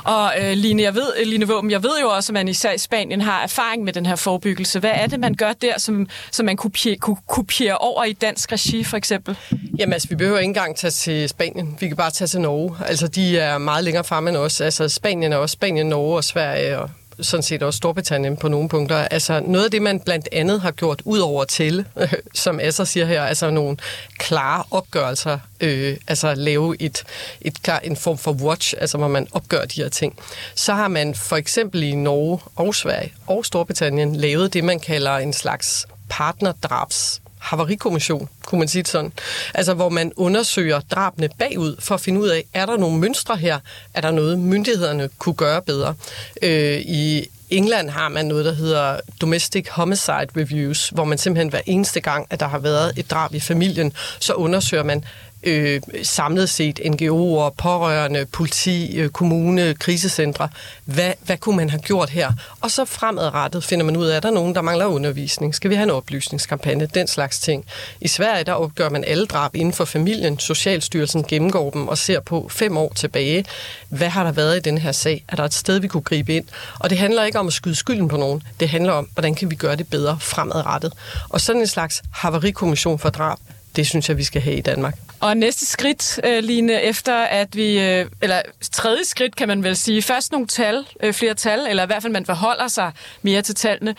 Og 0.03 0.33
øh, 0.41 0.51
Line, 0.53 0.83
jeg 0.83 0.95
ved, 0.95 1.25
Line 1.25 1.47
Våben, 1.47 1.71
jeg 1.71 1.83
ved 1.83 1.91
jo 2.01 2.09
også, 2.09 2.31
at 2.31 2.33
man 2.33 2.47
især 2.47 2.71
i 2.71 2.77
Spanien 2.77 3.21
har 3.21 3.43
erfaring 3.43 3.83
med 3.83 3.93
den 3.93 4.05
her 4.05 4.15
forebyggelse. 4.15 4.79
Hvad 4.79 4.91
er 4.93 5.07
det, 5.07 5.19
man 5.19 5.33
gør 5.33 5.53
der, 5.53 5.79
som, 5.79 6.07
som 6.31 6.45
man 6.45 6.57
kopier, 6.57 6.95
kopierer 7.27 7.75
over 7.75 8.03
i 8.03 8.13
dansk 8.13 8.51
regi, 8.51 8.83
for 8.83 8.97
eksempel? 8.97 9.37
Jamen 9.79 9.93
altså, 9.93 10.07
vi 10.09 10.15
behøver 10.15 10.37
ikke 10.37 10.47
engang 10.47 10.75
tage 10.75 10.91
til 10.91 11.29
Spanien. 11.29 11.77
Vi 11.79 11.87
kan 11.87 11.97
bare 11.97 12.11
tage 12.11 12.27
til 12.27 12.41
Norge. 12.41 12.77
Altså, 12.85 13.07
de 13.07 13.37
er 13.37 13.57
meget 13.57 13.83
længere 13.83 14.03
fremme 14.03 14.29
end 14.29 14.37
os. 14.37 14.61
Altså, 14.61 14.89
Spanien 14.89 15.33
er 15.33 15.37
også 15.37 15.53
Spanien, 15.53 15.87
Norge 15.87 16.15
og 16.15 16.23
Sverige 16.23 16.79
og 16.79 16.89
sådan 17.21 17.43
set 17.43 17.63
også 17.63 17.77
Storbritannien 17.77 18.37
på 18.37 18.47
nogle 18.47 18.69
punkter. 18.69 18.97
Altså 18.97 19.41
noget 19.45 19.65
af 19.65 19.71
det, 19.71 19.81
man 19.81 19.99
blandt 19.99 20.29
andet 20.31 20.61
har 20.61 20.71
gjort 20.71 21.01
ud 21.05 21.19
over 21.19 21.43
til, 21.43 21.85
øh, 21.97 22.13
som 22.33 22.59
Asser 22.59 22.83
siger 22.83 23.05
her, 23.05 23.23
altså 23.23 23.49
nogle 23.49 23.77
klare 24.17 24.63
opgørelser, 24.71 25.39
øh, 25.61 25.97
altså 26.07 26.35
lave 26.35 26.81
et, 26.81 27.03
et 27.41 27.63
klar, 27.63 27.79
en 27.79 27.95
form 27.95 28.17
for 28.17 28.31
watch, 28.31 28.73
altså 28.77 28.97
hvor 28.97 29.07
man 29.07 29.27
opgør 29.31 29.65
de 29.65 29.81
her 29.81 29.89
ting. 29.89 30.15
Så 30.55 30.73
har 30.73 30.87
man 30.87 31.15
for 31.15 31.35
eksempel 31.35 31.83
i 31.83 31.95
Norge 31.95 32.39
og 32.55 32.75
Sverige 32.75 33.13
og 33.27 33.45
Storbritannien 33.45 34.15
lavet 34.15 34.53
det, 34.53 34.63
man 34.63 34.79
kalder 34.79 35.17
en 35.17 35.33
slags 35.33 35.87
partnerdrabs 36.09 37.21
havarikommission, 37.41 38.29
kunne 38.45 38.59
man 38.59 38.67
sige 38.67 38.83
det 38.83 38.91
sådan. 38.91 39.13
Altså, 39.53 39.73
hvor 39.73 39.89
man 39.89 40.11
undersøger 40.15 40.79
drabene 40.79 41.29
bagud 41.39 41.75
for 41.79 41.95
at 41.95 42.01
finde 42.01 42.19
ud 42.21 42.27
af, 42.27 42.45
er 42.53 42.65
der 42.65 42.77
nogle 42.77 42.99
mønstre 42.99 43.37
her? 43.37 43.59
Er 43.93 44.01
der 44.01 44.11
noget, 44.11 44.39
myndighederne 44.39 45.09
kunne 45.17 45.35
gøre 45.35 45.61
bedre? 45.61 45.95
Øh, 46.41 46.79
I 46.79 47.27
England 47.49 47.89
har 47.89 48.09
man 48.09 48.25
noget, 48.25 48.45
der 48.45 48.53
hedder 48.53 48.99
Domestic 49.21 49.67
Homicide 49.69 50.27
Reviews, 50.37 50.89
hvor 50.89 51.03
man 51.03 51.17
simpelthen 51.17 51.49
hver 51.49 51.61
eneste 51.65 51.99
gang, 52.01 52.27
at 52.29 52.39
der 52.39 52.47
har 52.47 52.59
været 52.59 52.93
et 52.97 53.11
drab 53.11 53.33
i 53.33 53.39
familien, 53.39 53.93
så 54.19 54.33
undersøger 54.33 54.83
man, 54.83 55.05
øh, 55.43 55.81
samlet 56.03 56.49
set 56.49 56.79
NGO'er, 56.79 57.49
pårørende, 57.57 58.25
politi, 58.25 58.97
øh, 58.97 59.09
kommune, 59.09 59.73
krisecentre. 59.73 60.49
Hvad, 60.85 61.13
hvad 61.25 61.37
kunne 61.37 61.57
man 61.57 61.69
have 61.69 61.81
gjort 61.81 62.09
her? 62.09 62.31
Og 62.61 62.71
så 62.71 62.85
fremadrettet 62.85 63.63
finder 63.63 63.85
man 63.85 63.97
ud 63.97 64.05
af, 64.05 64.17
at 64.17 64.23
der 64.23 64.29
er 64.29 64.33
nogen, 64.33 64.55
der 64.55 64.61
mangler 64.61 64.85
undervisning. 64.85 65.55
Skal 65.55 65.69
vi 65.69 65.75
have 65.75 65.83
en 65.83 65.89
oplysningskampagne? 65.89 66.85
Den 66.85 67.07
slags 67.07 67.39
ting. 67.39 67.65
I 68.01 68.07
Sverige, 68.07 68.43
der 68.43 68.53
opgør 68.53 68.89
man 68.89 69.03
alle 69.03 69.25
drab 69.25 69.55
inden 69.55 69.73
for 69.73 69.85
familien. 69.85 70.39
Socialstyrelsen 70.39 71.23
gennemgår 71.23 71.69
dem 71.69 71.87
og 71.87 71.97
ser 71.97 72.19
på 72.19 72.47
fem 72.51 72.77
år 72.77 72.93
tilbage. 72.95 73.45
Hvad 73.89 74.09
har 74.09 74.23
der 74.23 74.31
været 74.31 74.57
i 74.57 74.59
den 74.59 74.77
her 74.77 74.91
sag? 74.91 75.23
Er 75.27 75.35
der 75.35 75.43
et 75.43 75.53
sted, 75.53 75.79
vi 75.79 75.87
kunne 75.87 76.03
gribe 76.03 76.35
ind? 76.35 76.45
Og 76.79 76.89
det 76.89 76.97
handler 76.97 77.23
ikke 77.23 77.39
om 77.39 77.47
at 77.47 77.53
skyde 77.53 77.75
skylden 77.75 78.07
på 78.07 78.17
nogen. 78.17 78.43
Det 78.59 78.69
handler 78.69 78.93
om, 78.93 79.09
hvordan 79.13 79.35
kan 79.35 79.51
vi 79.51 79.55
gøre 79.55 79.75
det 79.75 79.87
bedre 79.89 80.17
fremadrettet. 80.21 80.93
Og 81.29 81.41
sådan 81.41 81.61
en 81.61 81.67
slags 81.67 82.01
havarikommission 82.13 82.99
for 82.99 83.09
drab, 83.09 83.37
det 83.75 83.87
synes 83.87 84.09
jeg, 84.09 84.17
vi 84.17 84.23
skal 84.23 84.41
have 84.41 84.55
i 84.55 84.61
Danmark. 84.61 84.97
Og 85.19 85.37
næste 85.37 85.65
skridt, 85.65 86.19
øh, 86.23 86.43
Line, 86.43 86.81
efter 86.81 87.15
at 87.15 87.55
vi, 87.55 87.79
øh, 87.79 88.05
eller 88.21 88.41
tredje 88.71 89.05
skridt 89.05 89.35
kan 89.35 89.47
man 89.47 89.63
vel 89.63 89.75
sige, 89.75 90.01
først 90.01 90.31
nogle 90.31 90.47
tal, 90.47 90.85
øh, 91.03 91.13
flere 91.13 91.33
tal, 91.33 91.59
eller 91.69 91.83
i 91.83 91.85
hvert 91.85 92.01
fald 92.01 92.13
man 92.13 92.25
forholder 92.25 92.67
sig 92.67 92.91
mere 93.21 93.41
til 93.41 93.55
tallene, 93.55 93.95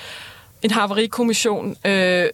en 0.62 0.70
havarikommission. 0.70 1.76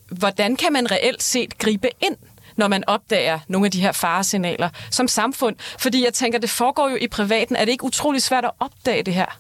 Hvordan 0.09 0.57
kan 0.57 0.72
man 0.72 0.90
reelt 0.90 1.22
set 1.22 1.59
gribe 1.59 1.88
ind 2.01 2.16
når 2.59 2.68
man 2.68 2.85
opdager 2.87 3.38
nogle 3.48 3.66
af 3.66 3.70
de 3.70 3.81
her 3.81 3.92
faresignaler 3.92 4.68
som 4.90 5.09
samfund. 5.09 5.57
Fordi 5.79 6.05
jeg 6.05 6.14
tænker, 6.14 6.38
det 6.38 6.51
foregår 6.51 6.88
jo 6.88 6.96
i 7.01 7.09
privaten. 7.09 7.57
Er 7.57 7.64
det 7.64 7.72
ikke 7.72 7.85
utrolig 7.85 8.22
svært 8.22 8.44
at 8.44 8.51
opdage 8.61 9.03
det 9.03 9.14
her? 9.14 9.38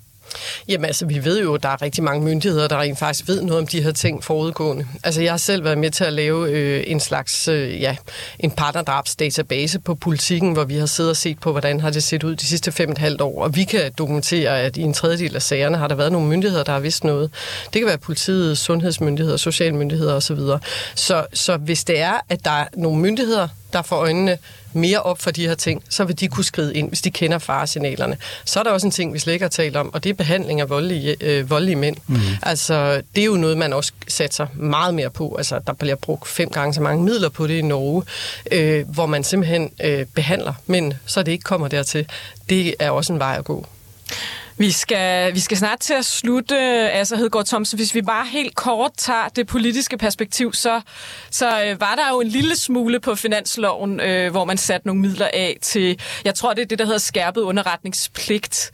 Jamen 0.68 0.84
altså, 0.84 1.06
vi 1.06 1.24
ved 1.24 1.42
jo, 1.42 1.54
at 1.54 1.62
der 1.62 1.68
er 1.68 1.82
rigtig 1.82 2.04
mange 2.04 2.24
myndigheder, 2.24 2.68
der 2.68 2.80
rent 2.80 2.98
faktisk 2.98 3.28
ved 3.28 3.42
noget 3.42 3.58
om 3.58 3.66
de 3.66 3.82
her 3.82 3.92
ting 3.92 4.24
forudgående. 4.24 4.86
Altså, 5.04 5.22
jeg 5.22 5.32
har 5.32 5.38
selv 5.38 5.64
været 5.64 5.78
med 5.78 5.90
til 5.90 6.04
at 6.04 6.12
lave 6.12 6.50
øh, 6.50 6.84
en 6.86 7.00
slags, 7.00 7.48
øh, 7.48 7.80
ja, 7.80 7.96
en 8.38 8.50
partnerdrabsdatabase 8.50 9.78
på 9.78 9.94
politikken, 9.94 10.52
hvor 10.52 10.64
vi 10.64 10.76
har 10.76 10.86
siddet 10.86 11.10
og 11.10 11.16
set 11.16 11.38
på, 11.38 11.50
hvordan 11.50 11.80
har 11.80 11.90
det 11.90 12.02
set 12.02 12.24
ud 12.24 12.36
de 12.36 12.46
sidste 12.46 12.72
fem 12.72 12.88
og 12.88 12.92
et 12.92 12.98
halvt 12.98 13.20
år. 13.20 13.42
Og 13.42 13.56
vi 13.56 13.64
kan 13.64 13.92
dokumentere, 13.98 14.60
at 14.60 14.76
i 14.76 14.82
en 14.82 14.94
tredjedel 14.94 15.36
af 15.36 15.42
sagerne 15.42 15.76
har 15.76 15.88
der 15.88 15.94
været 15.94 16.12
nogle 16.12 16.28
myndigheder, 16.28 16.64
der 16.64 16.72
har 16.72 16.80
vidst 16.80 17.04
noget. 17.04 17.30
Det 17.72 17.80
kan 17.80 17.86
være 17.86 17.98
politiet, 17.98 18.58
sundhedsmyndigheder, 18.58 19.36
socialmyndigheder 19.36 20.14
osv. 20.14 20.38
Så, 20.94 21.26
så 21.34 21.56
hvis 21.56 21.84
det 21.84 22.00
er, 22.00 22.20
at 22.28 22.44
der 22.44 22.50
er 22.50 22.66
nogle 22.76 22.98
myndigheder, 22.98 23.48
der 23.72 23.82
får 23.82 23.96
øjnene 23.96 24.38
mere 24.72 25.02
op 25.02 25.20
for 25.20 25.30
de 25.30 25.46
her 25.46 25.54
ting, 25.54 25.82
så 25.88 26.04
vil 26.04 26.20
de 26.20 26.28
kunne 26.28 26.44
skride 26.44 26.74
ind, 26.74 26.88
hvis 26.88 27.02
de 27.02 27.10
kender 27.10 27.38
faresignalerne. 27.38 28.16
Så 28.44 28.58
er 28.58 28.64
der 28.64 28.70
også 28.70 28.86
en 28.86 28.90
ting, 28.90 29.14
vi 29.14 29.18
slet 29.18 29.32
ikke 29.32 29.42
har 29.42 29.48
talt 29.50 29.76
om, 29.76 29.94
og 29.94 30.04
det 30.04 30.10
er 30.10 30.14
behandling 30.14 30.60
af 30.60 30.70
voldelige, 30.70 31.16
øh, 31.20 31.50
voldelige 31.50 31.76
mænd. 31.76 31.96
Mm. 32.06 32.16
Altså, 32.42 33.02
det 33.14 33.20
er 33.20 33.24
jo 33.24 33.36
noget, 33.36 33.58
man 33.58 33.72
også 33.72 33.92
satser 34.08 34.46
meget 34.54 34.94
mere 34.94 35.10
på. 35.10 35.34
Altså, 35.38 35.60
der 35.66 35.72
bliver 35.72 35.94
brugt 35.94 36.28
fem 36.28 36.50
gange 36.50 36.74
så 36.74 36.80
mange 36.80 37.04
midler 37.04 37.28
på 37.28 37.46
det 37.46 37.54
i 37.54 37.62
Norge, 37.62 38.02
øh, 38.52 38.88
hvor 38.88 39.06
man 39.06 39.24
simpelthen 39.24 39.70
øh, 39.84 40.06
behandler 40.14 40.52
mænd, 40.66 40.92
så 41.06 41.22
det 41.22 41.32
ikke 41.32 41.44
kommer 41.44 41.68
dertil. 41.68 42.06
Det 42.48 42.74
er 42.78 42.90
også 42.90 43.12
en 43.12 43.18
vej 43.18 43.36
at 43.38 43.44
gå. 43.44 43.66
Vi 44.60 44.70
skal, 44.70 45.34
vi 45.34 45.40
skal 45.40 45.56
snart 45.56 45.80
til 45.80 45.94
at 45.94 46.04
slutte, 46.04 46.56
altså 46.90 47.16
Hedegaard 47.16 47.46
Thomsen. 47.46 47.78
Hvis 47.78 47.94
vi 47.94 48.02
bare 48.02 48.26
helt 48.26 48.54
kort 48.54 48.92
tager 48.96 49.28
det 49.28 49.46
politiske 49.46 49.98
perspektiv, 49.98 50.52
så, 50.52 50.80
så 51.30 51.64
øh, 51.64 51.80
var 51.80 51.94
der 51.94 52.08
jo 52.12 52.20
en 52.20 52.28
lille 52.28 52.56
smule 52.56 53.00
på 53.00 53.14
finansloven, 53.14 54.00
øh, 54.00 54.30
hvor 54.30 54.44
man 54.44 54.56
satte 54.56 54.86
nogle 54.86 55.02
midler 55.02 55.30
af 55.32 55.58
til, 55.62 56.00
jeg 56.24 56.34
tror, 56.34 56.54
det 56.54 56.62
er 56.62 56.66
det, 56.66 56.78
der 56.78 56.84
hedder 56.84 56.98
skærpet 56.98 57.40
underretningspligt. 57.40 58.70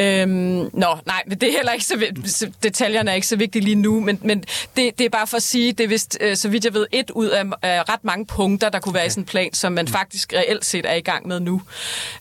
Øhm, 0.00 0.70
nå, 0.72 0.98
nej, 1.06 1.22
men 1.26 1.38
det 1.38 1.48
er 1.48 1.52
heller 1.52 1.72
ikke 1.72 1.84
så 1.84 2.50
detaljerne 2.62 3.10
er 3.10 3.14
ikke 3.14 3.26
så 3.26 3.36
vigtige 3.36 3.64
lige 3.64 3.74
nu, 3.74 4.00
men, 4.00 4.18
men 4.22 4.44
det, 4.76 4.98
det 4.98 5.04
er 5.04 5.10
bare 5.10 5.26
for 5.26 5.36
at 5.36 5.42
sige, 5.42 5.72
det 5.72 5.84
er 5.84 5.88
vist, 5.88 6.18
øh, 6.20 6.36
så 6.36 6.48
vidt 6.48 6.64
jeg 6.64 6.74
ved, 6.74 6.86
et 6.92 7.10
ud 7.10 7.28
af 7.28 7.44
øh, 7.44 7.50
ret 7.64 8.04
mange 8.04 8.26
punkter, 8.26 8.68
der 8.68 8.80
kunne 8.80 8.94
være 8.94 9.06
i 9.06 9.10
sådan 9.10 9.22
en 9.22 9.26
plan, 9.26 9.54
som 9.54 9.72
man 9.72 9.88
faktisk 9.88 10.32
reelt 10.32 10.64
set 10.64 10.86
er 10.86 10.94
i 10.94 11.00
gang 11.00 11.28
med 11.28 11.40
nu. 11.40 11.62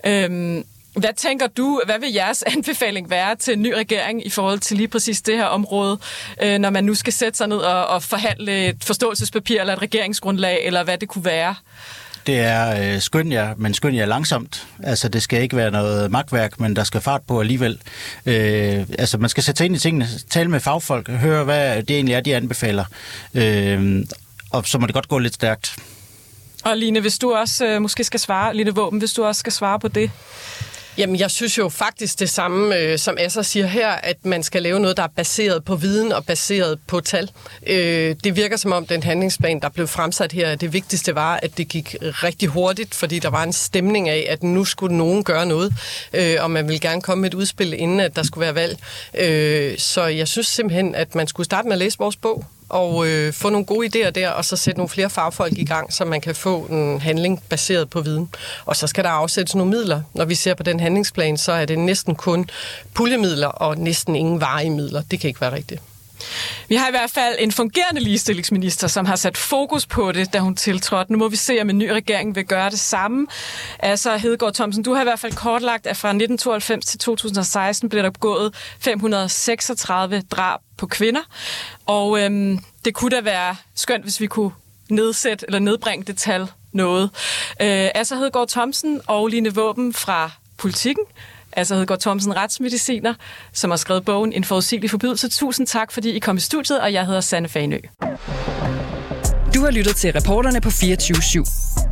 Øhm, 0.05 0.65
hvad 0.95 1.13
tænker 1.17 1.47
du, 1.47 1.81
hvad 1.85 1.99
vil 1.99 2.13
jeres 2.13 2.43
anbefaling 2.55 3.09
være 3.09 3.35
til 3.35 3.53
en 3.53 3.61
ny 3.61 3.73
regering 3.73 4.25
i 4.25 4.29
forhold 4.29 4.59
til 4.59 4.77
lige 4.77 4.87
præcis 4.87 5.21
det 5.21 5.37
her 5.37 5.45
område, 5.45 5.99
øh, 6.41 6.57
når 6.57 6.69
man 6.69 6.83
nu 6.83 6.95
skal 6.95 7.13
sætte 7.13 7.37
sig 7.37 7.47
ned 7.47 7.57
og, 7.57 7.87
og 7.87 8.03
forhandle 8.03 8.67
et 8.67 8.83
forståelsespapir 8.83 9.59
eller 9.59 9.73
et 9.73 9.81
regeringsgrundlag, 9.81 10.65
eller 10.65 10.83
hvad 10.83 10.97
det 10.97 11.09
kunne 11.09 11.25
være? 11.25 11.55
Det 12.27 12.39
er 12.39 12.93
øh, 12.95 13.01
skøn 13.01 13.31
jer, 13.31 13.53
men 13.57 13.73
skøn 13.73 13.95
jer 13.95 14.05
langsomt. 14.05 14.67
Altså, 14.83 15.09
det 15.09 15.23
skal 15.23 15.41
ikke 15.41 15.55
være 15.55 15.71
noget 15.71 16.11
magtværk, 16.11 16.59
men 16.59 16.75
der 16.75 16.83
skal 16.83 17.01
fart 17.01 17.21
på 17.27 17.39
alligevel. 17.39 17.79
Øh, 18.25 18.85
altså, 18.99 19.17
man 19.17 19.29
skal 19.29 19.43
sætte 19.43 19.57
sig 19.57 19.65
ind 19.65 19.75
i 19.75 19.79
tingene, 19.79 20.07
tale 20.29 20.49
med 20.49 20.59
fagfolk, 20.59 21.09
høre, 21.09 21.43
hvad 21.43 21.83
det 21.83 21.95
egentlig 21.95 22.15
er, 22.15 22.21
de 22.21 22.35
anbefaler. 22.35 22.85
Øh, 23.33 24.05
og 24.51 24.67
så 24.67 24.77
må 24.77 24.85
det 24.85 24.93
godt 24.93 25.07
gå 25.07 25.17
lidt 25.17 25.33
stærkt. 25.33 25.75
Og 26.63 26.77
Line, 26.77 26.99
hvis 26.99 27.19
du 27.19 27.33
også 27.33 27.65
øh, 27.65 27.81
måske 27.81 28.03
skal 28.03 28.19
svare, 28.19 28.55
Line 28.55 28.75
Våben, 28.75 28.99
hvis 28.99 29.13
du 29.13 29.23
også 29.23 29.39
skal 29.39 29.51
svare 29.51 29.79
på 29.79 29.87
det. 29.87 30.11
Jamen, 30.97 31.19
jeg 31.19 31.31
synes 31.31 31.57
jo 31.57 31.69
faktisk 31.69 32.19
det 32.19 32.29
samme, 32.29 32.77
øh, 32.77 32.97
som 32.97 33.17
Asser 33.19 33.41
siger 33.41 33.65
her, 33.65 33.89
at 33.89 34.25
man 34.25 34.43
skal 34.43 34.63
lave 34.63 34.79
noget, 34.79 34.97
der 34.97 35.03
er 35.03 35.07
baseret 35.15 35.63
på 35.63 35.75
viden 35.75 36.11
og 36.11 36.25
baseret 36.25 36.79
på 36.87 36.99
tal. 36.99 37.31
Øh, 37.67 38.15
det 38.23 38.35
virker 38.35 38.57
som 38.57 38.71
om 38.71 38.85
den 38.85 39.03
handlingsplan, 39.03 39.59
der 39.59 39.69
blev 39.69 39.87
fremsat 39.87 40.31
her, 40.31 40.55
det 40.55 40.73
vigtigste 40.73 41.15
var, 41.15 41.39
at 41.43 41.57
det 41.57 41.67
gik 41.67 41.95
rigtig 42.01 42.49
hurtigt, 42.49 42.95
fordi 42.95 43.19
der 43.19 43.29
var 43.29 43.43
en 43.43 43.53
stemning 43.53 44.09
af, 44.09 44.25
at 44.29 44.43
nu 44.43 44.65
skulle 44.65 44.97
nogen 44.97 45.23
gøre 45.23 45.45
noget, 45.45 45.73
øh, 46.13 46.35
og 46.39 46.51
man 46.51 46.67
ville 46.67 46.79
gerne 46.79 47.01
komme 47.01 47.21
med 47.21 47.29
et 47.29 47.33
udspil, 47.33 47.73
inden 47.73 47.99
at 47.99 48.15
der 48.15 48.23
skulle 48.23 48.41
være 48.41 48.55
valg. 48.55 48.79
Øh, 49.17 49.77
så 49.77 50.03
jeg 50.03 50.27
synes 50.27 50.47
simpelthen, 50.47 50.95
at 50.95 51.15
man 51.15 51.27
skulle 51.27 51.45
starte 51.45 51.67
med 51.67 51.73
at 51.73 51.79
læse 51.79 51.97
vores 51.99 52.15
bog, 52.15 52.45
og 52.71 53.07
øh, 53.07 53.33
få 53.33 53.49
nogle 53.49 53.65
gode 53.65 53.87
idéer 53.87 54.09
der, 54.09 54.29
og 54.29 54.45
så 54.45 54.55
sætte 54.55 54.79
nogle 54.79 54.89
flere 54.89 55.09
fagfolk 55.09 55.57
i 55.57 55.65
gang, 55.65 55.93
så 55.93 56.05
man 56.05 56.21
kan 56.21 56.35
få 56.35 56.59
en 56.59 57.01
handling 57.01 57.43
baseret 57.49 57.89
på 57.89 58.01
viden. 58.01 58.29
Og 58.65 58.75
så 58.75 58.87
skal 58.87 59.03
der 59.03 59.09
afsættes 59.09 59.55
nogle 59.55 59.71
midler. 59.71 60.01
Når 60.13 60.25
vi 60.25 60.35
ser 60.35 60.53
på 60.53 60.63
den 60.63 60.79
handlingsplan, 60.79 61.37
så 61.37 61.51
er 61.51 61.65
det 61.65 61.79
næsten 61.79 62.15
kun 62.15 62.49
puljemidler 62.93 63.47
og 63.47 63.77
næsten 63.77 64.15
ingen 64.15 64.41
varige 64.41 64.69
midler. 64.69 65.01
Det 65.11 65.19
kan 65.19 65.27
ikke 65.27 65.41
være 65.41 65.53
rigtigt. 65.53 65.81
Vi 66.67 66.75
har 66.75 66.87
i 66.87 66.91
hvert 66.91 67.11
fald 67.11 67.35
en 67.39 67.51
fungerende 67.51 68.01
ligestillingsminister, 68.01 68.87
som 68.87 69.05
har 69.05 69.15
sat 69.15 69.37
fokus 69.37 69.85
på 69.85 70.11
det, 70.11 70.33
da 70.33 70.39
hun 70.39 70.55
tiltrådte. 70.55 71.11
Nu 71.11 71.17
må 71.17 71.27
vi 71.27 71.35
se, 71.35 71.57
om 71.61 71.69
en 71.69 71.77
ny 71.77 71.89
regering 71.89 72.35
vil 72.35 72.45
gøre 72.45 72.69
det 72.69 72.79
samme. 72.79 73.27
Altså, 73.79 74.17
Hedegaard 74.17 74.53
Thomsen, 74.53 74.83
du 74.83 74.93
har 74.93 75.01
i 75.01 75.03
hvert 75.03 75.19
fald 75.19 75.33
kortlagt, 75.33 75.87
at 75.87 75.97
fra 75.97 76.09
1992 76.09 76.85
til 76.85 76.99
2016 76.99 77.89
blev 77.89 78.03
der 78.03 78.09
begået 78.09 78.55
536 78.79 80.21
drab 80.21 80.59
på 80.77 80.87
kvinder. 80.87 81.21
Og 81.85 82.19
øhm, 82.21 82.59
det 82.85 82.93
kunne 82.93 83.15
da 83.15 83.21
være 83.21 83.55
skønt, 83.75 84.03
hvis 84.03 84.19
vi 84.21 84.27
kunne 84.27 84.51
nedsætte 84.89 85.45
eller 85.45 85.59
nedbringe 85.59 86.05
det 86.05 86.17
tal 86.17 86.47
noget. 86.71 87.03
Øh, 87.61 87.89
altså 87.95 88.15
Hedegaard 88.15 88.47
Thomsen 88.47 89.01
og 89.07 89.27
Line 89.27 89.55
Våben 89.55 89.93
fra 89.93 90.31
Politikken 90.57 91.03
altså 91.53 91.75
Hedegaard 91.75 91.99
Thomsen, 91.99 92.35
retsmediciner, 92.35 93.13
som 93.53 93.69
har 93.69 93.77
skrevet 93.77 94.05
bogen 94.05 94.33
En 94.33 94.43
forudsigelig 94.43 94.89
forbydelse. 94.91 95.29
Tusind 95.29 95.67
tak, 95.67 95.91
fordi 95.91 96.09
I 96.09 96.19
kom 96.19 96.37
i 96.37 96.39
studiet, 96.39 96.81
og 96.81 96.93
jeg 96.93 97.05
hedder 97.05 97.21
Sanne 97.21 97.49
Fanø. 97.49 97.77
Du 99.55 99.61
har 99.63 99.71
lyttet 99.71 99.95
til 99.95 100.13
reporterne 100.13 100.61
på 100.61 100.69
24 100.69 101.17
/7. 101.17 101.43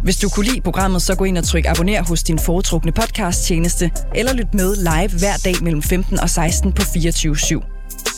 Hvis 0.03 0.17
du 0.17 0.29
kunne 0.29 0.45
lide 0.45 0.61
programmet, 0.61 1.01
så 1.01 1.15
gå 1.15 1.23
ind 1.23 1.37
og 1.37 1.43
tryk 1.43 1.65
abonner 1.65 2.03
hos 2.03 2.23
din 2.23 2.39
foretrukne 2.39 2.91
podcast-tjeneste, 2.91 3.91
eller 4.15 4.33
lyt 4.33 4.53
med 4.53 4.75
live 4.75 5.19
hver 5.19 5.37
dag 5.45 5.63
mellem 5.63 5.81
15 5.83 6.19
og 6.19 6.29
16 6.29 6.73
på 6.73 6.81
24 6.93 7.35
/7. 7.35 7.61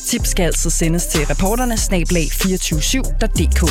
Tips 0.07 0.29
skal 0.29 0.43
altså 0.43 0.69
sendes 0.69 1.05
til 1.05 1.25
reporterne 1.25 1.77
snablag 1.77 2.27
247.dk. 2.33 3.63